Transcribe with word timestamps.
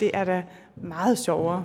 Det 0.00 0.10
er 0.14 0.24
da 0.24 0.42
meget 0.76 1.18
sjovere 1.18 1.64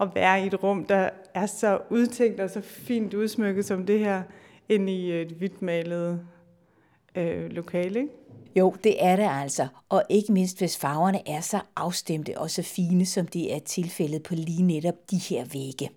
at 0.00 0.08
være 0.14 0.44
i 0.44 0.46
et 0.46 0.62
rum, 0.62 0.84
der 0.84 1.10
er 1.34 1.46
så 1.46 1.78
udtænkt 1.90 2.40
og 2.40 2.50
så 2.50 2.60
fint 2.60 3.14
udsmykket 3.14 3.64
som 3.64 3.86
det 3.86 3.98
her, 3.98 4.22
end 4.68 4.90
i 4.90 5.12
et 5.12 5.28
hvidt 5.28 5.62
malet 5.62 6.20
øh, 7.14 7.50
lokale. 7.50 8.00
Ikke? 8.00 8.12
Jo, 8.56 8.74
det 8.84 9.04
er 9.04 9.16
det 9.16 9.28
altså, 9.30 9.66
og 9.88 10.02
ikke 10.08 10.32
mindst 10.32 10.58
hvis 10.58 10.76
farverne 10.76 11.28
er 11.28 11.40
så 11.40 11.60
afstemte 11.76 12.38
og 12.38 12.50
så 12.50 12.62
fine, 12.62 13.06
som 13.06 13.26
det 13.26 13.54
er 13.54 13.58
tilfældet 13.58 14.22
på 14.22 14.34
lige 14.34 14.62
netop 14.62 14.94
de 15.10 15.16
her 15.16 15.44
vægge. 15.44 15.90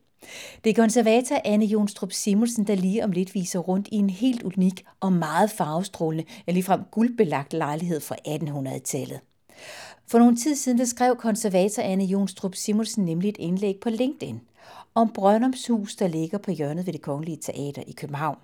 Det 0.64 0.70
er 0.70 0.74
konservator 0.74 1.42
Anne 1.46 1.66
Jonstrup 1.66 2.12
Simonsen, 2.12 2.68
der 2.68 2.76
lige 2.76 3.04
om 3.04 3.12
lidt 3.12 3.36
viser 3.36 3.60
rundt 3.60 3.88
i 3.92 3.96
en 3.96 4.10
helt 4.10 4.44
unik 4.44 4.86
og 5.00 5.14
meget 5.14 5.52
farvestrålende, 5.52 6.26
ja 6.48 6.52
ligefrem 6.52 6.82
guldbelagt 6.92 7.54
lejlighed 7.54 8.00
fra 8.00 8.16
1800-tallet. 8.28 9.20
For 10.08 10.20
nogle 10.20 10.36
tid 10.36 10.56
siden 10.56 10.78
der 10.78 10.86
skrev 10.86 11.16
konservator 11.16 11.84
Anne 11.84 12.04
Jonstrup 12.04 12.56
Simonsen 12.56 13.06
nemlig 13.06 13.30
et 13.30 13.38
indlæg 13.40 13.78
på 13.82 13.90
LinkedIn 13.90 14.42
om 14.96 15.12
Brøndums 15.14 15.68
hus, 15.68 15.96
der 15.96 16.08
ligger 16.08 16.38
på 16.38 16.52
hjørnet 16.52 16.86
ved 16.86 16.94
det 16.94 17.02
Kongelige 17.02 17.38
Teater 17.38 17.84
i 17.88 17.92
København. 17.92 18.38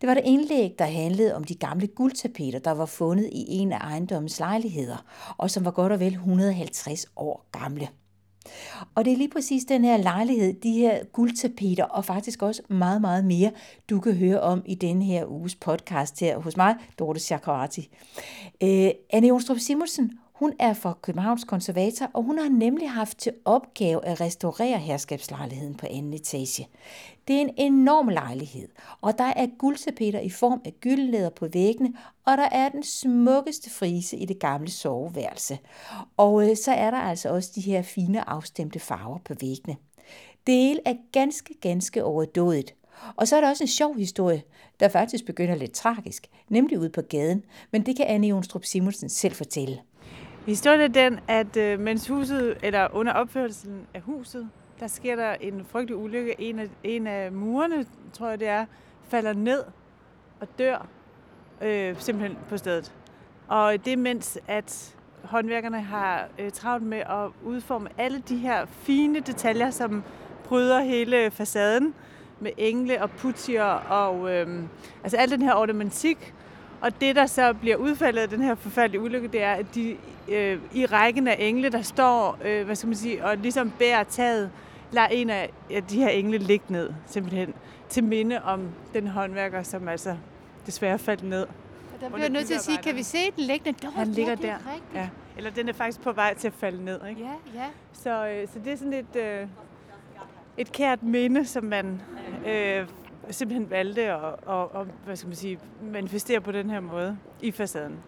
Det 0.00 0.06
var 0.06 0.12
et 0.12 0.22
indlæg, 0.24 0.74
der 0.78 0.84
handlede 0.84 1.34
om 1.34 1.44
de 1.44 1.54
gamle 1.54 1.86
guldtapeter, 1.86 2.58
der 2.58 2.70
var 2.70 2.86
fundet 2.86 3.30
i 3.32 3.44
en 3.48 3.72
af 3.72 3.78
ejendommens 3.78 4.38
lejligheder, 4.38 5.04
og 5.36 5.50
som 5.50 5.64
var 5.64 5.70
godt 5.70 5.92
og 5.92 6.00
vel 6.00 6.12
150 6.12 7.06
år 7.16 7.46
gamle. 7.52 7.88
Og 8.94 9.04
det 9.04 9.12
er 9.12 9.16
lige 9.16 9.30
præcis 9.30 9.64
den 9.64 9.84
her 9.84 9.96
lejlighed, 9.96 10.54
de 10.60 10.72
her 10.72 11.04
guldtapeter, 11.04 11.84
og 11.84 12.04
faktisk 12.04 12.42
også 12.42 12.62
meget, 12.68 13.00
meget 13.00 13.24
mere, 13.24 13.50
du 13.90 14.00
kan 14.00 14.14
høre 14.14 14.40
om 14.40 14.62
i 14.66 14.74
denne 14.74 15.04
her 15.04 15.26
uges 15.26 15.54
podcast 15.54 16.20
her 16.20 16.38
hos 16.38 16.56
mig, 16.56 16.74
Dorte 16.98 17.20
Chakrati. 17.20 17.88
Øh, 18.62 18.90
Anne 19.10 19.28
Jonstrup 19.28 19.58
Simonsen, 19.58 20.12
hun 20.38 20.52
er 20.58 20.74
fra 20.74 20.98
Københavns 21.02 21.44
Konservator, 21.44 22.10
og 22.12 22.22
hun 22.22 22.38
har 22.38 22.48
nemlig 22.48 22.90
haft 22.90 23.18
til 23.18 23.32
opgave 23.44 24.04
at 24.04 24.20
restaurere 24.20 24.78
herskabslejligheden 24.78 25.74
på 25.74 25.86
anden 25.90 26.12
etage. 26.12 26.68
Det 27.28 27.36
er 27.36 27.40
en 27.40 27.54
enorm 27.56 28.08
lejlighed, 28.08 28.68
og 29.00 29.18
der 29.18 29.24
er 29.24 29.46
guldtapeter 29.58 30.20
i 30.20 30.30
form 30.30 30.60
af 30.64 30.74
gyldlæder 30.80 31.30
på 31.30 31.48
væggene, 31.52 31.94
og 32.24 32.36
der 32.36 32.48
er 32.52 32.68
den 32.68 32.82
smukkeste 32.82 33.70
frise 33.70 34.16
i 34.16 34.24
det 34.24 34.38
gamle 34.38 34.70
soveværelse. 34.70 35.58
Og 36.16 36.50
øh, 36.50 36.56
så 36.56 36.72
er 36.72 36.90
der 36.90 36.98
altså 36.98 37.28
også 37.28 37.50
de 37.54 37.60
her 37.60 37.82
fine 37.82 38.28
afstemte 38.28 38.78
farver 38.78 39.18
på 39.18 39.34
væggene. 39.40 39.76
Det 40.46 40.80
er 40.84 40.94
ganske, 41.12 41.54
ganske 41.60 42.04
overdådigt. 42.04 42.74
Og 43.16 43.28
så 43.28 43.36
er 43.36 43.40
der 43.40 43.48
også 43.48 43.64
en 43.64 43.68
sjov 43.68 43.96
historie, 43.96 44.42
der 44.80 44.88
faktisk 44.88 45.26
begynder 45.26 45.54
lidt 45.54 45.72
tragisk, 45.72 46.26
nemlig 46.48 46.78
ude 46.78 46.90
på 46.90 47.02
gaden, 47.02 47.44
men 47.70 47.86
det 47.86 47.96
kan 47.96 48.06
Anne 48.06 48.26
Jonstrup 48.26 48.64
Simonsen 48.64 49.08
selv 49.08 49.34
fortælle. 49.34 49.80
Historien 50.46 50.80
er 50.80 50.88
den, 50.88 51.20
at 51.28 51.56
øh, 51.56 51.80
mens 51.80 52.08
huset, 52.08 52.58
eller 52.62 52.88
under 52.92 53.12
opførelsen 53.12 53.86
af 53.94 54.00
huset, 54.00 54.48
der 54.80 54.86
sker 54.86 55.16
der 55.16 55.34
en 55.34 55.66
frygtelig 55.68 55.96
ulykke. 55.96 56.40
En 56.40 56.58
af, 56.58 56.68
en 56.84 57.06
af 57.06 57.32
murene, 57.32 57.86
tror 58.12 58.28
jeg 58.28 58.40
det 58.40 58.48
er, 58.48 58.66
falder 59.08 59.32
ned 59.32 59.64
og 60.40 60.48
dør 60.58 60.86
øh, 61.62 61.96
simpelthen 61.98 62.38
på 62.48 62.56
stedet. 62.56 62.92
Og 63.48 63.84
det 63.84 63.98
mens, 63.98 64.38
at 64.48 64.96
håndværkerne 65.24 65.80
har 65.80 66.28
øh, 66.38 66.50
travlt 66.50 66.84
med 66.84 66.98
at 66.98 67.30
udforme 67.44 67.88
alle 67.98 68.22
de 68.28 68.36
her 68.36 68.66
fine 68.66 69.20
detaljer, 69.20 69.70
som 69.70 70.02
bryder 70.44 70.80
hele 70.80 71.30
facaden 71.30 71.94
med 72.40 72.50
engle 72.56 73.02
og 73.02 73.10
putier 73.10 73.64
og 73.64 74.34
øh, 74.34 74.62
altså 75.02 75.16
al 75.16 75.30
den 75.30 75.42
her 75.42 75.54
ornamentik. 75.54 76.34
Og 76.80 77.00
det, 77.00 77.16
der 77.16 77.26
så 77.26 77.52
bliver 77.52 77.76
udfaldet 77.76 78.22
af 78.22 78.28
den 78.28 78.40
her 78.42 78.54
forfærdelige 78.54 79.00
ulykke, 79.00 79.28
det 79.28 79.42
er, 79.42 79.52
at 79.52 79.66
de 79.74 79.96
øh, 80.28 80.58
i 80.74 80.86
rækken 80.86 81.28
af 81.28 81.36
engle, 81.38 81.68
der 81.68 81.82
står 81.82 82.38
øh, 82.44 82.64
hvad 82.64 82.76
skal 82.76 82.86
man 82.86 82.96
sige, 82.96 83.24
og 83.24 83.36
ligesom 83.36 83.70
bærer 83.78 84.04
taget, 84.04 84.50
lader 84.92 85.06
en 85.06 85.30
af 85.30 85.50
de 85.90 85.96
her 85.96 86.08
engle 86.08 86.38
ligge 86.38 86.64
ned, 86.68 86.90
simpelthen, 87.06 87.54
til 87.88 88.04
minde 88.04 88.42
om 88.42 88.68
den 88.94 89.06
håndværker, 89.06 89.62
som 89.62 89.88
altså 89.88 90.16
desværre 90.66 90.98
faldt 90.98 91.22
ned. 91.22 91.42
Og 91.42 92.00
der 92.00 92.08
bliver 92.08 92.20
jeg 92.20 92.30
nødt 92.30 92.46
til 92.46 92.54
at 92.54 92.60
sige, 92.60 92.78
kan 92.78 92.96
vi 92.96 93.02
se 93.02 93.18
den 93.36 93.44
liggende? 93.44 93.78
Der, 93.82 93.90
Han 93.90 94.08
ligger 94.08 94.34
der. 94.34 94.54
Ja. 94.94 95.08
Eller 95.36 95.50
den 95.50 95.68
er 95.68 95.72
faktisk 95.72 96.00
på 96.00 96.12
vej 96.12 96.34
til 96.34 96.46
at 96.48 96.54
falde 96.54 96.84
ned. 96.84 97.00
Ikke? 97.08 97.20
Ja, 97.20 97.60
ja. 97.60 97.66
Så, 97.92 98.28
øh, 98.28 98.48
så 98.48 98.58
det 98.64 98.72
er 98.72 98.76
sådan 98.76 98.92
et, 98.92 99.16
øh, 99.16 99.48
et 100.56 100.72
kært 100.72 101.02
minde, 101.02 101.46
som 101.46 101.64
man 101.64 102.02
øh, 102.46 102.86
simpelthen 103.30 103.70
valgte 103.70 104.02
at 104.02 104.20
og, 104.46 104.74
og, 104.74 104.86
hvad 105.04 105.16
skal 105.16 105.26
man 105.26 105.36
sige, 105.36 105.58
manifestere 105.82 106.40
på 106.40 106.52
den 106.52 106.70
her 106.70 106.80
måde 106.80 107.18
i 107.40 107.50
facaden. 107.50 107.98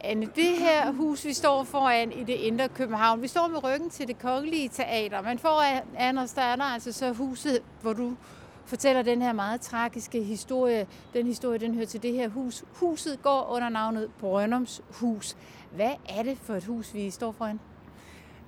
Anne, 0.00 0.26
det 0.26 0.58
her 0.58 0.92
hus, 0.92 1.24
vi 1.24 1.32
står 1.32 1.64
foran 1.64 2.12
i 2.12 2.24
det 2.24 2.32
indre 2.32 2.68
København, 2.68 3.22
vi 3.22 3.28
står 3.28 3.48
med 3.48 3.64
ryggen 3.64 3.90
til 3.90 4.08
det 4.08 4.18
kongelige 4.18 4.68
teater, 4.68 5.22
men 5.22 5.38
foran 5.38 6.18
os, 6.18 6.32
der 6.32 6.42
er 6.42 6.56
der 6.56 6.64
altså 6.64 6.92
så 6.92 7.12
huset, 7.12 7.62
hvor 7.82 7.92
du 7.92 8.16
fortæller 8.64 9.02
den 9.02 9.22
her 9.22 9.32
meget 9.32 9.60
tragiske 9.60 10.22
historie. 10.22 10.86
Den 11.14 11.26
historie, 11.26 11.58
den 11.58 11.74
hører 11.74 11.86
til 11.86 12.02
det 12.02 12.12
her 12.12 12.28
hus. 12.28 12.64
Huset 12.72 13.22
går 13.22 13.48
under 13.50 13.68
navnet 13.68 14.10
Brøndums 14.20 14.82
Hus. 14.90 15.36
Hvad 15.70 15.92
er 16.08 16.22
det 16.22 16.38
for 16.38 16.54
et 16.54 16.64
hus, 16.64 16.94
vi 16.94 17.10
står 17.10 17.32
foran? 17.32 17.60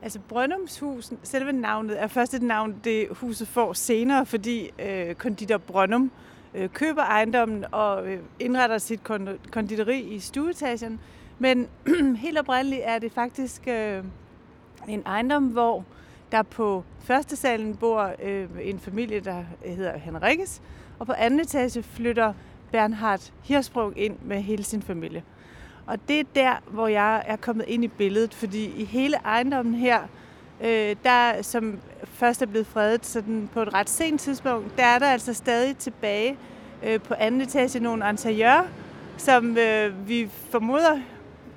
Altså 0.04 0.18
Brøndumshus, 0.28 1.12
selve 1.22 1.52
navnet 1.52 2.02
er 2.02 2.06
først 2.06 2.34
et 2.34 2.42
navn, 2.42 2.80
det 2.84 3.06
huset 3.10 3.48
får 3.48 3.72
senere, 3.72 4.26
fordi 4.26 4.70
øh, 4.78 5.14
konditor 5.14 5.58
Brøndum 5.58 6.10
øh, 6.54 6.68
køber 6.68 7.02
ejendommen 7.02 7.64
og 7.72 8.06
øh, 8.06 8.20
indretter 8.40 8.78
sit 8.78 9.00
konditori 9.50 10.00
i 10.00 10.18
stueetagen. 10.18 11.00
Men 11.38 11.68
helt 12.24 12.38
oprindeligt 12.38 12.82
er 12.84 12.98
det 12.98 13.12
faktisk 13.12 13.68
øh, 13.68 14.04
en 14.88 15.02
ejendom, 15.06 15.46
hvor 15.46 15.84
der 16.32 16.42
på 16.42 16.84
første 17.00 17.36
salen 17.36 17.76
bor 17.76 18.12
øh, 18.22 18.48
en 18.62 18.78
familie, 18.78 19.20
der 19.20 19.44
hedder 19.64 19.98
Henrikkes, 19.98 20.62
og 20.98 21.06
på 21.06 21.12
anden 21.12 21.40
etage 21.40 21.82
flytter 21.82 22.32
Bernhard 22.72 23.32
Hirsprung 23.42 23.98
ind 23.98 24.16
med 24.22 24.42
hele 24.42 24.64
sin 24.64 24.82
familie. 24.82 25.22
Og 25.86 26.08
det 26.08 26.20
er 26.20 26.24
der, 26.34 26.54
hvor 26.66 26.88
jeg 26.88 27.22
er 27.26 27.36
kommet 27.36 27.64
ind 27.68 27.84
i 27.84 27.88
billedet, 27.88 28.34
fordi 28.34 28.74
i 28.76 28.84
hele 28.84 29.16
ejendommen 29.24 29.74
her, 29.74 30.00
øh, 30.60 30.96
der 31.04 31.42
som 31.42 31.78
først 32.04 32.42
er 32.42 32.46
blevet 32.46 32.66
fredet 32.66 33.06
sådan 33.06 33.48
på 33.52 33.62
et 33.62 33.74
ret 33.74 33.90
sent 33.90 34.20
tidspunkt, 34.20 34.76
der 34.76 34.84
er 34.84 34.98
der 34.98 35.06
altså 35.06 35.34
stadig 35.34 35.76
tilbage 35.76 36.36
øh, 36.82 37.00
på 37.00 37.14
anden 37.14 37.40
etage 37.40 37.80
nogle 37.80 38.10
interiører, 38.10 38.64
som 39.16 39.56
øh, 39.58 40.08
vi 40.08 40.28
formoder, 40.50 40.98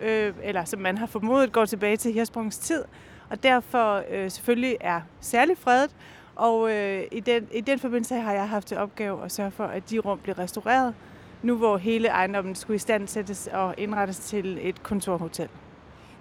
øh, 0.01 0.33
eller 0.43 0.65
som 0.65 0.79
man 0.79 0.97
har 0.97 1.05
formodet 1.05 1.51
går 1.51 1.65
tilbage 1.65 1.97
til 1.97 2.13
Hirsprungs 2.13 2.57
tid, 2.57 2.83
og 3.29 3.43
derfor 3.43 4.03
øh, 4.11 4.31
selvfølgelig 4.31 4.77
er 4.79 5.01
særligt 5.21 5.59
fredet. 5.59 5.91
Og 6.35 6.71
øh, 6.71 7.03
i, 7.11 7.19
den, 7.19 7.47
i 7.51 7.61
den 7.61 7.79
forbindelse 7.79 8.15
har 8.15 8.33
jeg 8.33 8.49
haft 8.49 8.67
til 8.67 8.77
opgave 8.77 9.25
at 9.25 9.31
sørge 9.31 9.51
for, 9.51 9.63
at 9.63 9.89
de 9.89 9.99
rum 9.99 10.19
bliver 10.19 10.39
restaureret, 10.39 10.93
nu 11.47 11.57
hvor 11.57 11.77
hele 11.77 12.07
ejendommen 12.07 12.55
skulle 12.55 12.75
i 12.75 12.79
stand 12.79 13.07
sættes 13.07 13.49
og 13.53 13.75
indrettes 13.77 14.19
til 14.19 14.57
et 14.61 14.83
kontorhotel. 14.83 15.49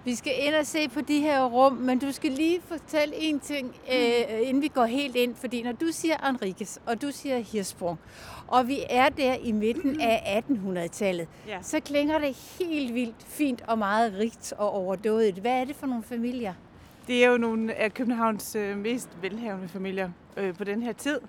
Vi 0.05 0.15
skal 0.15 0.33
ind 0.39 0.55
og 0.55 0.65
se 0.65 0.89
på 0.89 1.01
de 1.01 1.21
her 1.21 1.45
rum, 1.45 1.73
men 1.73 1.99
du 1.99 2.11
skal 2.11 2.31
lige 2.31 2.59
fortælle 2.67 3.15
en 3.15 3.39
ting, 3.39 3.75
øh, 3.93 4.47
inden 4.47 4.63
vi 4.63 4.67
går 4.67 4.85
helt 4.85 5.15
ind. 5.15 5.35
Fordi 5.35 5.63
når 5.63 5.71
du 5.71 5.85
siger 5.91 6.29
Enriquez, 6.29 6.77
og 6.85 7.01
du 7.01 7.11
siger 7.11 7.39
Hirsprung, 7.39 7.99
og 8.47 8.67
vi 8.67 8.79
er 8.89 9.09
der 9.09 9.33
i 9.33 9.51
midten 9.51 10.01
af 10.01 10.43
1800-tallet, 10.49 11.27
ja. 11.47 11.57
så 11.61 11.79
klinger 11.79 12.19
det 12.19 12.55
helt 12.59 12.93
vildt 12.93 13.15
fint 13.27 13.63
og 13.67 13.77
meget 13.77 14.13
rigt 14.19 14.53
og 14.57 14.71
overdådigt. 14.71 15.37
Hvad 15.37 15.61
er 15.61 15.65
det 15.65 15.75
for 15.75 15.87
nogle 15.87 16.03
familier? 16.03 16.53
Det 17.07 17.23
er 17.23 17.29
jo 17.29 17.37
nogle 17.37 17.73
af 17.73 17.93
Københavns 17.93 18.55
øh, 18.55 18.77
mest 18.77 19.09
velhavende 19.21 19.67
familier 19.67 20.09
øh, 20.37 20.55
på 20.55 20.63
den 20.63 20.81
her 20.81 20.93
tid. 20.93 21.19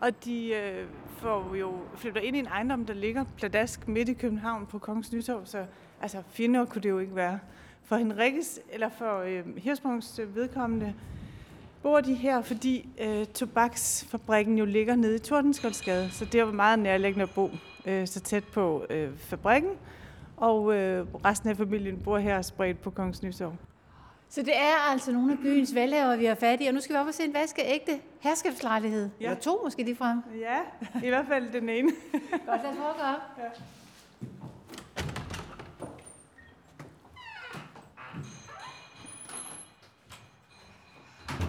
Og 0.00 0.24
de 0.24 0.54
øh, 0.54 0.86
får 1.08 1.56
jo 1.56 1.74
flytter 1.94 2.20
ind 2.20 2.36
i 2.36 2.38
en 2.38 2.46
ejendom, 2.46 2.86
der 2.86 2.94
ligger 2.94 3.24
pladask 3.36 3.88
midt 3.88 4.08
i 4.08 4.12
København 4.12 4.66
på 4.66 4.78
Kongens 4.78 5.12
Nytorv, 5.12 5.46
så 5.46 5.64
altså 6.02 6.22
finere 6.28 6.66
kunne 6.66 6.82
det 6.82 6.88
jo 6.88 6.98
ikke 6.98 7.16
være. 7.16 7.38
For 7.84 7.96
Henrikkes, 7.96 8.60
eller 8.72 8.88
for 8.88 9.18
øh, 9.18 9.56
Hirsprungs 9.56 10.18
øh, 10.18 10.36
vedkommende, 10.36 10.94
bor 11.82 12.00
de 12.00 12.14
her, 12.14 12.42
fordi 12.42 12.88
øh, 13.00 13.26
tobaksfabrikken 13.26 14.58
jo 14.58 14.64
ligger 14.64 14.96
nede 14.96 15.16
i 15.16 15.18
Tordenskoldsgade, 15.18 16.10
så 16.10 16.24
det 16.24 16.46
var 16.46 16.52
meget 16.52 16.78
nærliggende 16.78 17.22
at 17.22 17.30
bo 17.34 17.50
øh, 17.86 18.06
så 18.06 18.20
tæt 18.20 18.44
på 18.44 18.86
øh, 18.90 19.16
fabrikken, 19.16 19.70
og 20.36 20.74
øh, 20.74 21.06
resten 21.24 21.48
af 21.48 21.56
familien 21.56 22.00
bor 22.04 22.18
her 22.18 22.42
spredt 22.42 22.82
på 22.82 22.90
Kongens 22.90 23.22
Nytorv. 23.22 23.54
Så 24.30 24.42
det 24.42 24.56
er 24.56 24.90
altså 24.90 25.12
nogle 25.12 25.32
af 25.32 25.38
byens 25.38 25.74
valghaver, 25.74 26.16
vi 26.16 26.24
har 26.24 26.34
fat 26.34 26.60
i. 26.60 26.66
Og 26.66 26.74
nu 26.74 26.80
skal 26.80 26.94
vi 26.94 27.00
op 27.00 27.06
og 27.06 27.14
se 27.14 27.24
en 27.24 27.34
vaskeægte 27.34 28.00
herskabslejlighed. 28.20 29.10
Ja. 29.20 29.24
Eller 29.24 29.40
to 29.40 29.60
måske 29.64 29.82
lige 29.82 29.96
frem. 29.96 30.22
Ja, 30.40 30.60
i 31.04 31.08
hvert 31.08 31.26
fald 31.26 31.52
den 31.52 31.68
ene. 31.68 31.90
Godt, 32.46 32.62
lad 32.62 32.70
os 32.70 32.76
prøve 32.76 32.90
op. 32.90 33.20
Ja. 33.38 33.50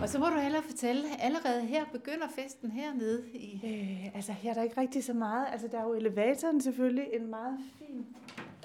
Og 0.02 0.10
så 0.10 0.20
må 0.20 0.26
du 0.26 0.40
hellere 0.40 0.64
fortælle, 0.64 1.04
allerede 1.20 1.62
her 1.62 1.86
begynder 1.92 2.28
festen 2.36 2.72
hernede 2.72 3.24
i... 3.34 3.62
Øh, 3.64 4.16
altså, 4.16 4.32
her 4.32 4.50
er 4.50 4.54
der 4.54 4.64
ikke 4.64 4.82
rigtig 4.82 5.04
så 5.04 5.14
meget. 5.14 5.48
Altså, 5.52 5.68
der 5.68 5.80
er 5.80 5.84
jo 5.84 5.94
elevatoren 5.94 6.62
selvfølgelig, 6.62 7.06
en 7.14 7.30
meget 7.30 7.60
fin 7.78 8.06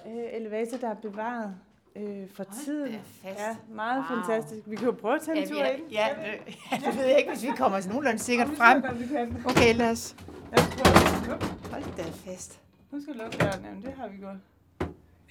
øh, 0.06 0.24
elevator, 0.32 0.76
der 0.76 0.88
er 0.88 0.94
bevaret 0.94 1.54
øh, 1.96 2.30
fra 2.34 2.44
Hold 2.48 2.64
tiden. 2.64 3.00
fast. 3.22 3.38
Ja, 3.38 3.56
meget 3.74 4.04
Wow. 4.10 4.18
fantastisk. 4.18 4.62
Vi 4.70 4.76
kan 4.76 4.84
jo 4.86 4.92
prøve 4.92 5.14
at 5.14 5.22
tage 5.22 5.42
en 5.42 5.48
tur 5.48 5.58
ja, 5.58 5.70
ind. 5.70 5.82
ja, 5.92 6.06
det, 6.16 6.56
ja, 6.72 6.76
det 6.86 6.96
ved 6.98 7.04
jeg 7.04 7.18
ikke, 7.18 7.30
hvis 7.30 7.42
vi 7.42 7.48
kommer 7.56 7.80
sådan 7.80 7.92
nogenlunde 7.94 8.18
sikkert 8.18 8.48
frem. 8.56 8.82
godt. 8.82 9.46
Okay, 9.56 9.74
lad 9.74 9.90
os. 9.90 10.16
Lad 10.52 10.58
os 10.58 10.66
prøve. 10.76 11.38
Hold 11.72 11.96
da 11.96 12.02
fast. 12.30 12.60
Nu 12.90 13.00
skal 13.02 13.14
jeg 13.16 13.22
lukke 13.24 13.38
døren. 13.38 13.64
Jamen, 13.64 13.82
det 13.82 13.92
har 13.92 14.08
vi 14.08 14.16
gjort. 14.16 14.36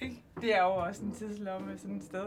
Ikke? 0.00 0.22
Det 0.40 0.54
er 0.56 0.62
jo 0.62 0.68
også 0.74 1.02
en 1.04 1.12
tidslomme 1.12 1.78
sådan 1.78 1.96
et 1.96 2.04
sted. 2.04 2.26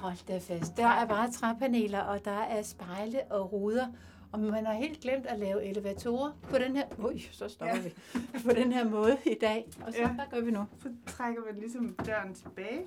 Hold 0.00 0.26
da 0.28 0.38
fast. 0.38 0.76
Der 0.76 0.86
er 0.86 1.06
bare 1.06 1.30
træpaneler, 1.30 2.00
og 2.00 2.24
der 2.24 2.38
er 2.40 2.62
spejle 2.62 3.20
og 3.30 3.52
ruder. 3.52 3.86
Og 4.34 4.40
man 4.40 4.66
har 4.66 4.72
helt 4.72 5.00
glemt 5.00 5.26
at 5.26 5.38
lave 5.38 5.64
elevatorer 5.64 6.32
på 6.50 6.58
den 6.58 6.76
her... 6.76 6.84
Ui, 6.98 7.28
så 7.32 7.48
stopper 7.48 7.76
Ja. 7.76 7.82
vi. 7.82 7.94
På 8.44 8.50
den 8.54 8.72
her 8.72 8.84
måde 8.88 9.16
i 9.26 9.34
dag. 9.40 9.66
Og 9.86 9.92
så, 9.92 9.98
Ja. 9.98 10.08
hvad 10.08 10.24
gør 10.30 10.40
vi 10.40 10.50
nu? 10.50 10.64
Så 10.82 10.88
trækker 11.06 11.42
man 11.52 11.54
ligesom 11.60 11.94
døren 12.06 12.34
tilbage. 12.34 12.80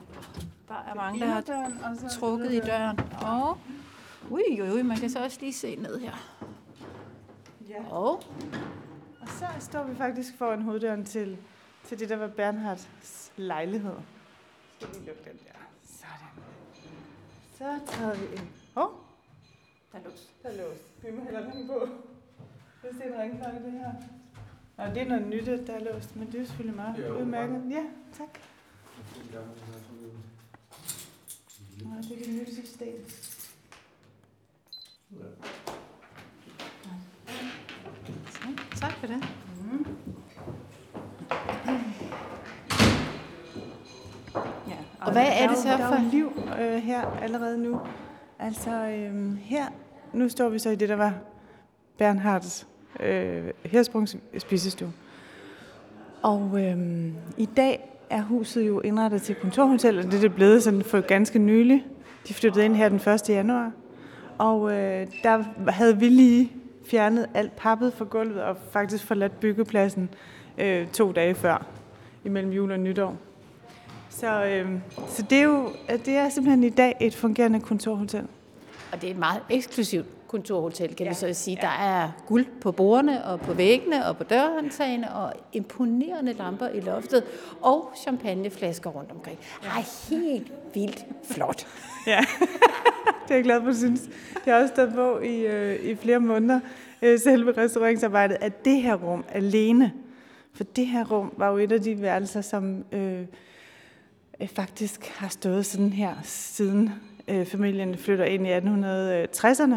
Der 0.68 0.86
er 0.92 0.96
mange, 0.96 1.20
der 1.20 1.26
har 1.26 1.42
døren, 1.42 1.74
og 1.84 1.96
så 1.98 2.20
trukket 2.20 2.52
i 2.52 2.60
døren. 2.60 3.00
Og... 3.22 3.58
Ui, 4.32 4.42
ui, 4.62 4.72
ui, 4.72 4.82
man 4.84 4.98
kan 4.98 5.10
så 5.10 5.24
også 5.24 5.38
lige 5.42 5.54
se 5.54 5.76
ned 5.76 6.00
her. 6.00 6.14
Ja. 7.70 7.84
Og 7.90 8.24
Og 9.22 9.28
så 9.28 9.46
står 9.60 9.84
vi 9.84 9.96
faktisk 9.96 10.38
foran 10.38 10.62
hoveddøren 10.62 11.06
til, 11.06 11.38
til 11.86 12.00
det, 12.00 12.10
der 12.10 12.16
var 12.18 12.28
Bernhards 12.28 13.32
lejlighed. 13.38 13.94
Skal 14.80 14.90
vi 14.90 15.06
lukke 15.08 15.22
den 15.24 15.38
der? 15.48 15.60
Sådan. 15.86 16.44
Så 17.58 17.92
træder 17.94 18.16
vi 18.16 18.26
ind. 18.36 18.48
Åh, 19.98 20.06
oh, 20.06 20.12
der 20.12 20.12
er 20.12 20.14
lås. 20.14 20.32
der 20.44 20.50
er 20.50 20.58
låst. 20.58 20.82
Vi 21.04 21.12
må 21.12 21.24
hellere 21.24 21.52
ringe 21.52 21.68
på. 21.68 21.88
Hvis 22.82 22.92
det 23.02 23.06
er 23.08 23.14
en 23.16 23.22
ringklokke, 23.22 23.60
det 23.66 23.72
her. 23.72 23.92
Nå, 24.78 24.94
det 24.94 25.02
er 25.02 25.06
noget 25.08 25.28
nyt, 25.28 25.46
der 25.68 25.74
er 25.74 25.80
låst, 25.94 26.16
men 26.16 26.28
det 26.28 26.36
er 26.36 26.40
jo 26.40 26.46
selvfølgelig 26.46 26.76
meget 26.76 26.98
Ja, 26.98 27.12
udmærket. 27.12 27.64
Ja, 27.70 27.84
tak. 28.18 28.40
Nå, 31.84 31.90
det 32.02 32.12
er 32.20 32.24
det 32.26 32.34
nye 32.34 32.46
system. 32.56 33.06
Tak 38.80 38.92
for 38.92 39.08
det. 39.08 39.24
Ja, 44.68 44.78
Og 45.02 45.12
hvad 45.12 45.26
er 45.28 45.48
det 45.48 45.56
jo- 45.56 45.62
så 45.62 45.68
Der 45.68 45.78
er 45.78 45.88
for- 45.96 46.04
jo 46.04 46.10
liv 46.12 46.32
øh, 46.60 46.84
her 46.84 47.02
allerede 47.22 47.58
nu. 47.58 47.80
Altså 48.40 48.72
øhm, 48.72 49.36
her, 49.36 49.66
nu 50.14 50.30
står 50.30 50.50
vi 50.50 50.60
så 50.60 50.70
i 50.70 50.76
det, 50.76 50.90
der 50.90 50.96
var 50.96 51.14
Bernhards 51.98 52.68
øh, 53.00 53.44
Hersprungs 53.66 54.18
spisestue. 54.38 54.92
Og 56.22 56.52
øh, 56.64 56.78
i 57.38 57.46
dag 57.46 57.98
er 58.10 58.22
huset 58.22 58.68
jo 58.68 58.80
indrettet 58.80 59.22
til 59.22 59.36
kontorhotel, 59.36 59.98
og 60.00 60.04
det 60.04 60.14
er 60.14 60.20
det 60.20 60.36
blevet 60.36 60.64
sådan 60.64 60.84
for 60.84 61.02
ganske 61.02 61.40
nylig. 61.40 61.86
De 62.28 62.34
flyttede 62.34 62.66
ind 62.66 62.76
her 62.76 62.90
den 62.90 63.14
1. 63.14 63.30
januar. 63.30 63.72
Og 64.38 64.72
øh, 64.72 65.08
der 65.24 65.44
havde 65.72 65.98
vi 65.98 66.10
lige 66.10 66.52
fjernet 66.90 67.28
alt 67.34 67.56
pappet 67.56 67.94
fra 67.94 68.06
gulvet 68.06 68.42
og 68.42 68.58
faktisk 68.72 69.06
forladt 69.06 69.40
byggepladsen 69.40 70.10
øh, 70.58 70.88
to 70.88 71.12
dage 71.12 71.36
før, 71.36 71.66
imellem 72.26 72.52
jul 72.52 72.72
og 72.72 72.80
nytår. 72.80 73.18
Så, 74.10 74.46
øh, 74.46 74.72
så 75.08 75.22
det, 75.30 75.38
er 75.38 75.44
jo, 75.44 75.70
det 76.06 76.16
er 76.16 76.30
simpelthen 76.30 76.64
i 76.64 76.70
dag 76.70 76.98
et 77.02 77.16
fungerende 77.16 77.60
kontorhotel. 77.60 78.28
Og 78.92 79.02
det 79.02 79.08
er 79.08 79.12
et 79.12 79.20
meget 79.20 79.42
eksklusivt 79.50 80.08
kontorhotel, 80.28 80.96
kan 80.96 80.98
ja. 81.00 81.04
Ja. 81.04 81.10
vi 81.28 81.34
så 81.34 81.44
sige. 81.44 81.58
Der 81.62 81.68
er 81.68 82.12
guld 82.28 82.46
på 82.62 82.72
bordene 82.72 83.26
og 83.26 83.40
på 83.40 83.54
væggene 83.54 84.06
og 84.06 84.18
på 84.18 84.24
dørhåndtagene 84.24 85.16
og 85.16 85.34
imponerende 85.54 86.34
lamper 86.34 86.68
i 86.68 86.80
loftet 86.80 87.24
og 87.62 87.94
champagneflasker 88.02 88.90
rundt 88.90 89.12
omkring. 89.12 89.40
Ej, 89.64 89.84
helt 90.10 90.52
vildt 90.74 91.06
flot. 91.24 91.68
Ja, 92.08 92.20
det 93.24 93.32
er 93.32 93.36
jeg 93.36 93.44
glad 93.44 93.62
for, 93.62 93.70
at 93.70 93.76
synes. 93.76 94.02
Det 94.46 94.54
har 94.54 94.62
også 94.62 94.74
stået 94.74 94.94
på 94.94 95.20
i, 95.20 95.40
øh, 95.40 95.86
i 95.86 95.96
flere 95.96 96.20
måneder, 96.20 96.60
øh, 97.02 97.20
selve 97.20 97.58
restaureringsarbejdet, 97.58 98.38
at 98.42 98.66
det 98.66 98.82
her 98.82 98.96
rum 98.96 99.26
alene, 99.30 99.94
for 100.54 100.64
det 100.64 100.88
her 100.88 101.06
rum 101.06 101.34
var 101.38 101.50
jo 101.52 101.58
et 101.58 101.72
af 101.72 101.82
de 101.82 102.02
værelser, 102.02 102.42
som 102.42 102.86
øh, 102.92 103.26
øh, 104.42 104.48
faktisk 104.48 105.08
har 105.08 105.28
stået 105.28 105.66
sådan 105.66 105.94
her 105.94 106.16
siden 106.24 106.92
Øh, 107.28 107.46
familien 107.46 107.98
flytter 107.98 108.26
ind 108.26 108.48
i 108.48 108.54
1860'erne. 108.54 109.76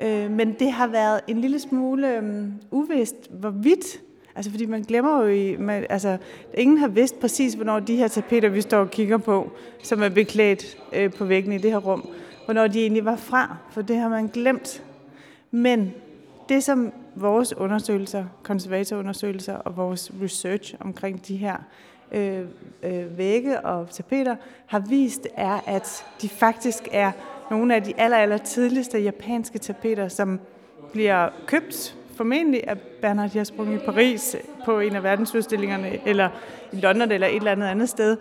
Øh, 0.00 0.30
men 0.30 0.52
det 0.52 0.72
har 0.72 0.86
været 0.86 1.20
en 1.28 1.40
lille 1.40 1.58
smule 1.58 2.16
øhm, 2.16 2.52
uvist, 2.70 3.30
hvorvidt 3.30 4.00
Altså, 4.38 4.50
fordi 4.50 4.66
man 4.66 4.82
glemmer 4.82 5.22
jo, 5.22 5.28
i, 5.28 5.56
man, 5.56 5.86
altså, 5.90 6.18
ingen 6.54 6.78
har 6.78 6.88
vidst 6.88 7.20
præcis, 7.20 7.54
hvornår 7.54 7.80
de 7.80 7.96
her 7.96 8.08
tapeter, 8.08 8.48
vi 8.48 8.60
står 8.60 8.78
og 8.78 8.90
kigger 8.90 9.18
på, 9.18 9.52
som 9.82 10.02
er 10.02 10.08
beklædt 10.08 10.78
øh, 10.92 11.12
på 11.12 11.24
væggen 11.24 11.52
i 11.52 11.58
det 11.58 11.70
her 11.70 11.78
rum, 11.78 12.08
hvornår 12.44 12.66
de 12.66 12.80
egentlig 12.80 13.04
var 13.04 13.16
fra, 13.16 13.56
for 13.70 13.82
det 13.82 13.96
har 13.96 14.08
man 14.08 14.26
glemt. 14.26 14.82
Men 15.50 15.94
det, 16.48 16.64
som 16.64 16.92
vores 17.14 17.56
undersøgelser, 17.56 18.24
konservatorundersøgelser 18.42 19.54
og 19.54 19.76
vores 19.76 20.12
research 20.22 20.74
omkring 20.80 21.28
de 21.28 21.36
her 21.36 21.56
øh, 22.12 22.40
øh, 22.82 23.18
vægge 23.18 23.60
og 23.60 23.90
tapeter 23.90 24.36
har 24.66 24.78
vist, 24.78 25.28
er, 25.34 25.60
at 25.66 26.06
de 26.22 26.28
faktisk 26.28 26.88
er 26.92 27.12
nogle 27.50 27.74
af 27.74 27.82
de 27.82 28.00
aller, 28.00 28.16
aller 28.16 28.38
tidligste 28.38 28.98
japanske 28.98 29.58
tapeter, 29.58 30.08
som 30.08 30.40
bliver 30.92 31.28
købt 31.46 31.96
formentlig 32.14 32.68
af 32.68 32.78
Bernhard 33.00 33.34
Jasprung 33.34 33.74
i 33.74 33.78
Paris 33.78 34.36
på 34.64 34.80
en 34.80 34.96
af 34.96 35.02
verdensudstillingerne, 35.02 36.08
eller 36.08 36.28
i 36.72 36.76
London 36.76 37.12
eller 37.12 37.26
et 37.26 37.36
eller 37.36 37.52
andet 37.52 37.66
andet 37.66 37.88
sted. 37.88 38.16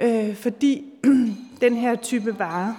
Øh, 0.00 0.34
fordi 0.34 0.84
den 1.60 1.76
her 1.76 1.96
type 1.96 2.38
vare 2.38 2.76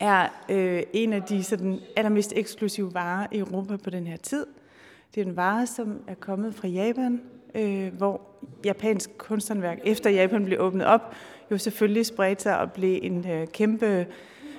er 0.00 0.28
øh, 0.48 0.82
en 0.92 1.12
af 1.12 1.22
de 1.22 1.42
sådan, 1.42 1.80
allermest 1.96 2.32
eksklusive 2.36 2.94
varer 2.94 3.26
i 3.32 3.38
Europa 3.38 3.76
på 3.76 3.90
den 3.90 4.06
her 4.06 4.16
tid. 4.16 4.46
Det 5.14 5.20
er 5.20 5.24
en 5.24 5.36
vare, 5.36 5.66
som 5.66 6.00
er 6.06 6.14
kommet 6.14 6.54
fra 6.54 6.68
Japan, 6.68 7.20
øh, 7.54 7.94
hvor 7.94 8.20
japansk 8.64 9.10
kunsthåndværk, 9.18 9.78
efter 9.84 10.10
Japan 10.10 10.44
blev 10.44 10.60
åbnet 10.60 10.86
op, 10.86 11.14
jo 11.50 11.58
selvfølgelig 11.58 12.06
spredte 12.06 12.42
sig 12.42 12.58
og 12.58 12.72
blev 12.72 12.98
en 13.02 13.26
øh, 13.30 13.46
kæmpe 13.46 14.06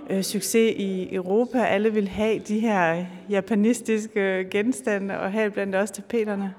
øh, 0.09 0.24
succes 0.24 0.74
i 0.77 1.15
Europa. 1.15 1.57
Alle 1.57 1.94
vil 1.94 2.07
have 2.07 2.39
de 2.39 2.59
her 2.59 3.06
japanistiske 3.30 4.47
genstande, 4.51 5.19
og 5.19 5.31
have 5.31 5.51
blandt 5.51 5.75
også 5.75 5.94
tapeterne. 5.94 6.53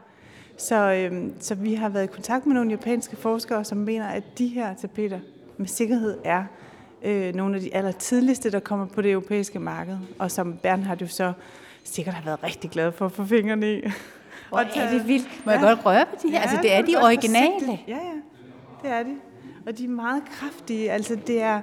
Så, 0.57 0.93
øh, 0.93 1.31
så 1.41 1.55
vi 1.55 1.75
har 1.75 1.89
været 1.89 2.05
i 2.05 2.07
kontakt 2.07 2.47
med 2.47 2.55
nogle 2.55 2.71
japanske 2.71 3.17
forskere, 3.17 3.65
som 3.65 3.79
mener, 3.79 4.07
at 4.07 4.23
de 4.39 4.47
her 4.47 4.75
tapeter 4.75 5.21
med 5.57 5.67
sikkerhed 5.67 6.19
er 6.25 6.45
øh, 7.03 7.35
nogle 7.35 7.55
af 7.55 7.61
de 7.61 7.75
aller 7.75 7.93
tidligste, 7.93 8.51
der 8.51 8.61
kommer 8.61 8.87
på 8.87 9.03
det 9.03 9.11
europæiske 9.11 9.59
marked, 9.59 9.99
og 10.19 10.31
som 10.31 10.57
Bernhard 10.63 11.01
jo 11.01 11.07
så 11.07 11.33
sikkert 11.85 12.15
har 12.15 12.25
været 12.25 12.43
rigtig 12.43 12.71
glad 12.71 12.93
for 12.93 13.07
at 13.07 13.13
få 13.13 13.25
fingrene 13.25 13.73
i. 13.73 13.83
Hvor 14.49 14.59
Og 14.59 14.65
er 14.77 14.91
det 14.91 15.09
vildt. 15.09 15.47
Må 15.47 15.53
jeg 15.53 15.61
Ja. 15.61 15.67
godt 15.69 15.87
røre 15.87 16.07
på 16.07 16.17
de 16.23 16.31
her? 16.31 16.41
altså, 16.41 16.59
det 16.63 16.73
er 16.75 16.83
de 16.83 16.97
originale. 16.97 17.79
Ja, 17.89 17.97
ja. 17.97 18.13
Det 18.83 18.91
er 18.91 19.03
de. 19.03 19.17
Og 19.67 19.79
de 19.79 19.85
er 19.85 19.89
meget 19.89 20.23
kraftige. 20.33 20.91
Altså, 20.93 21.19
det 21.27 21.43
er... 21.43 21.61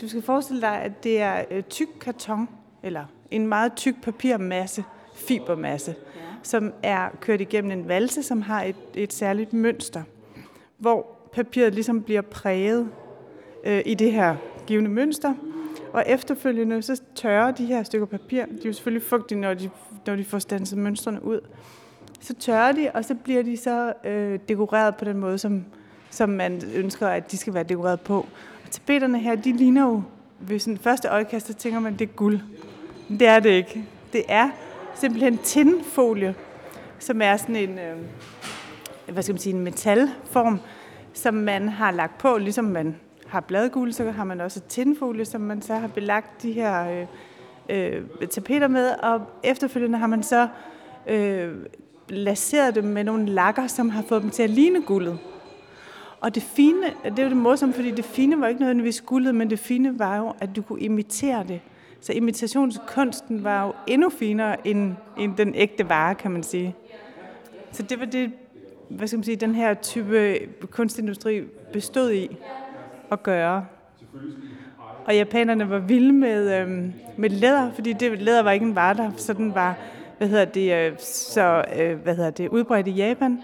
Du 0.00 0.08
skal 0.08 0.22
forestille 0.22 0.60
dig, 0.62 0.82
at 0.82 1.04
det 1.04 1.20
er 1.20 1.44
øh, 1.50 1.62
tyk 1.62 1.88
karton, 2.00 2.48
eller 2.82 3.04
en 3.30 3.46
meget 3.46 3.72
tyk 3.74 3.94
papirmasse, 4.02 4.84
fibermasse, 5.14 5.94
ja. 6.16 6.20
som 6.42 6.72
er 6.82 7.08
kørt 7.20 7.40
igennem 7.40 7.70
en 7.70 7.88
valse, 7.88 8.22
som 8.22 8.42
har 8.42 8.62
et, 8.62 8.76
et 8.94 9.12
særligt 9.12 9.52
mønster, 9.52 10.02
hvor 10.78 11.06
papiret 11.32 11.74
ligesom 11.74 12.02
bliver 12.02 12.20
præget 12.22 12.88
øh, 13.64 13.82
i 13.86 13.94
det 13.94 14.12
her 14.12 14.36
givende 14.66 14.90
mønster. 14.90 15.34
Og 15.92 16.04
efterfølgende 16.06 16.82
så 16.82 17.00
tørrer 17.14 17.50
de 17.50 17.66
her 17.66 17.82
stykker 17.82 18.06
papir, 18.06 18.44
de 18.44 18.52
er 18.62 18.66
jo 18.66 18.72
selvfølgelig 18.72 19.02
fugtige, 19.08 19.40
når 19.40 19.54
de, 19.54 19.70
når 20.06 20.16
de 20.16 20.24
får 20.24 20.38
stanset 20.38 20.78
mønstrene 20.78 21.24
ud. 21.24 21.40
Så 22.20 22.34
tørrer 22.34 22.72
de, 22.72 22.90
og 22.94 23.04
så 23.04 23.14
bliver 23.14 23.42
de 23.42 23.56
så 23.56 23.92
øh, 24.04 24.38
dekoreret 24.48 24.96
på 24.96 25.04
den 25.04 25.18
måde, 25.18 25.38
som, 25.38 25.64
som 26.10 26.28
man 26.28 26.62
ønsker, 26.74 27.08
at 27.08 27.30
de 27.30 27.36
skal 27.36 27.54
være 27.54 27.62
dekoreret 27.62 28.00
på. 28.00 28.18
Og 28.64 28.70
tapeterne 28.70 29.18
her, 29.18 29.34
de 29.34 29.52
ligner 29.52 29.82
jo, 29.82 30.02
ved 30.40 30.58
sådan 30.58 30.78
første 30.78 31.08
øjekast, 31.08 31.46
så 31.46 31.54
tænker 31.54 31.80
man, 31.80 31.92
det 31.92 32.08
er 32.08 32.12
guld. 32.12 32.40
Men 33.08 33.20
det 33.20 33.28
er 33.28 33.40
det 33.40 33.50
ikke. 33.50 33.84
Det 34.12 34.22
er 34.28 34.50
simpelthen 34.94 35.38
tinfolie, 35.38 36.34
som 36.98 37.22
er 37.22 37.36
sådan 37.36 37.56
en, 37.56 37.78
øh, 37.78 37.96
hvad 39.12 39.22
skal 39.22 39.32
man 39.32 39.40
sige, 39.40 39.54
en 39.54 39.60
metalform, 39.60 40.60
som 41.12 41.34
man 41.34 41.68
har 41.68 41.90
lagt 41.90 42.18
på, 42.18 42.38
ligesom 42.38 42.64
man 42.64 42.96
har 43.26 43.40
bladguld, 43.40 43.92
så 43.92 44.10
har 44.10 44.24
man 44.24 44.40
også 44.40 44.60
tinfolie, 44.60 45.24
som 45.24 45.40
man 45.40 45.62
så 45.62 45.74
har 45.74 45.88
belagt 45.88 46.42
de 46.42 46.52
her 46.52 46.90
øh, 46.90 47.06
øh, 47.68 48.28
tapeter 48.30 48.68
med, 48.68 48.90
og 49.02 49.20
efterfølgende 49.42 49.98
har 49.98 50.06
man 50.06 50.22
så 50.22 50.48
øh, 51.06 51.54
laseret 52.08 52.74
dem 52.74 52.84
med 52.84 53.04
nogle 53.04 53.26
lakker, 53.26 53.66
som 53.66 53.88
har 53.88 54.02
fået 54.02 54.22
dem 54.22 54.30
til 54.30 54.42
at 54.42 54.50
ligne 54.50 54.82
guldet. 54.82 55.18
Og 56.20 56.34
det 56.34 56.42
fine, 56.42 56.86
det 57.04 57.18
er 57.18 57.22
jo 57.22 57.28
det 57.28 57.36
morsomme, 57.36 57.74
fordi 57.74 57.90
det 57.90 58.04
fine 58.04 58.40
var 58.40 58.46
ikke 58.46 58.60
nødvendigvis 58.60 59.00
guldet, 59.00 59.34
men 59.34 59.50
det 59.50 59.58
fine 59.58 59.98
var 59.98 60.16
jo, 60.16 60.32
at 60.40 60.56
du 60.56 60.62
kunne 60.62 60.80
imitere 60.80 61.44
det. 61.48 61.60
Så 62.00 62.12
imitationskunsten 62.12 63.44
var 63.44 63.66
jo 63.66 63.72
endnu 63.86 64.08
finere 64.08 64.66
end, 64.66 64.94
end 65.18 65.36
den 65.36 65.54
ægte 65.54 65.88
vare, 65.88 66.14
kan 66.14 66.30
man 66.30 66.42
sige. 66.42 66.74
Så 67.72 67.82
det 67.82 68.00
var 68.00 68.06
det, 68.06 68.32
hvad 68.88 69.08
skal 69.08 69.18
man 69.18 69.24
sige, 69.24 69.36
den 69.36 69.54
her 69.54 69.74
type 69.74 70.38
kunstindustri 70.70 71.42
bestod 71.72 72.12
i. 72.12 72.36
at 73.10 73.22
gøre. 73.22 73.66
Og 75.06 75.16
japanerne 75.16 75.70
var 75.70 75.78
vilde 75.78 76.12
med, 76.12 76.60
øhm, 76.60 76.92
med 77.16 77.30
læder, 77.30 77.72
fordi 77.72 77.92
det 77.92 78.22
læder 78.22 78.42
var 78.42 78.50
ikke 78.50 78.66
en 78.66 78.74
vare, 78.74 78.94
der 78.94 79.10
sådan 79.16 79.54
var 79.54 79.76
hvad 80.18 80.28
hedder 80.28 80.44
det, 80.44 80.72
øh, 80.74 80.98
så, 80.98 81.64
øh, 81.76 81.98
hvad 81.98 82.16
hedder 82.16 82.30
det, 82.30 82.48
udbredt 82.48 82.88
i 82.88 82.90
Japan. 82.90 83.42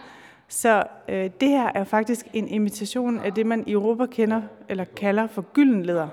Så 0.49 0.83
øh, 1.09 1.31
det 1.41 1.49
her 1.49 1.71
er 1.75 1.85
faktisk 1.85 2.27
en 2.33 2.49
imitation 2.49 3.19
af 3.19 3.33
det, 3.33 3.47
man 3.47 3.65
i 3.67 3.73
Europa 3.73 4.07
kender 4.07 4.43
eller 4.69 4.85
kalder 4.85 5.27
for 5.27 5.43
gylden 5.53 5.83
læder. 5.83 6.09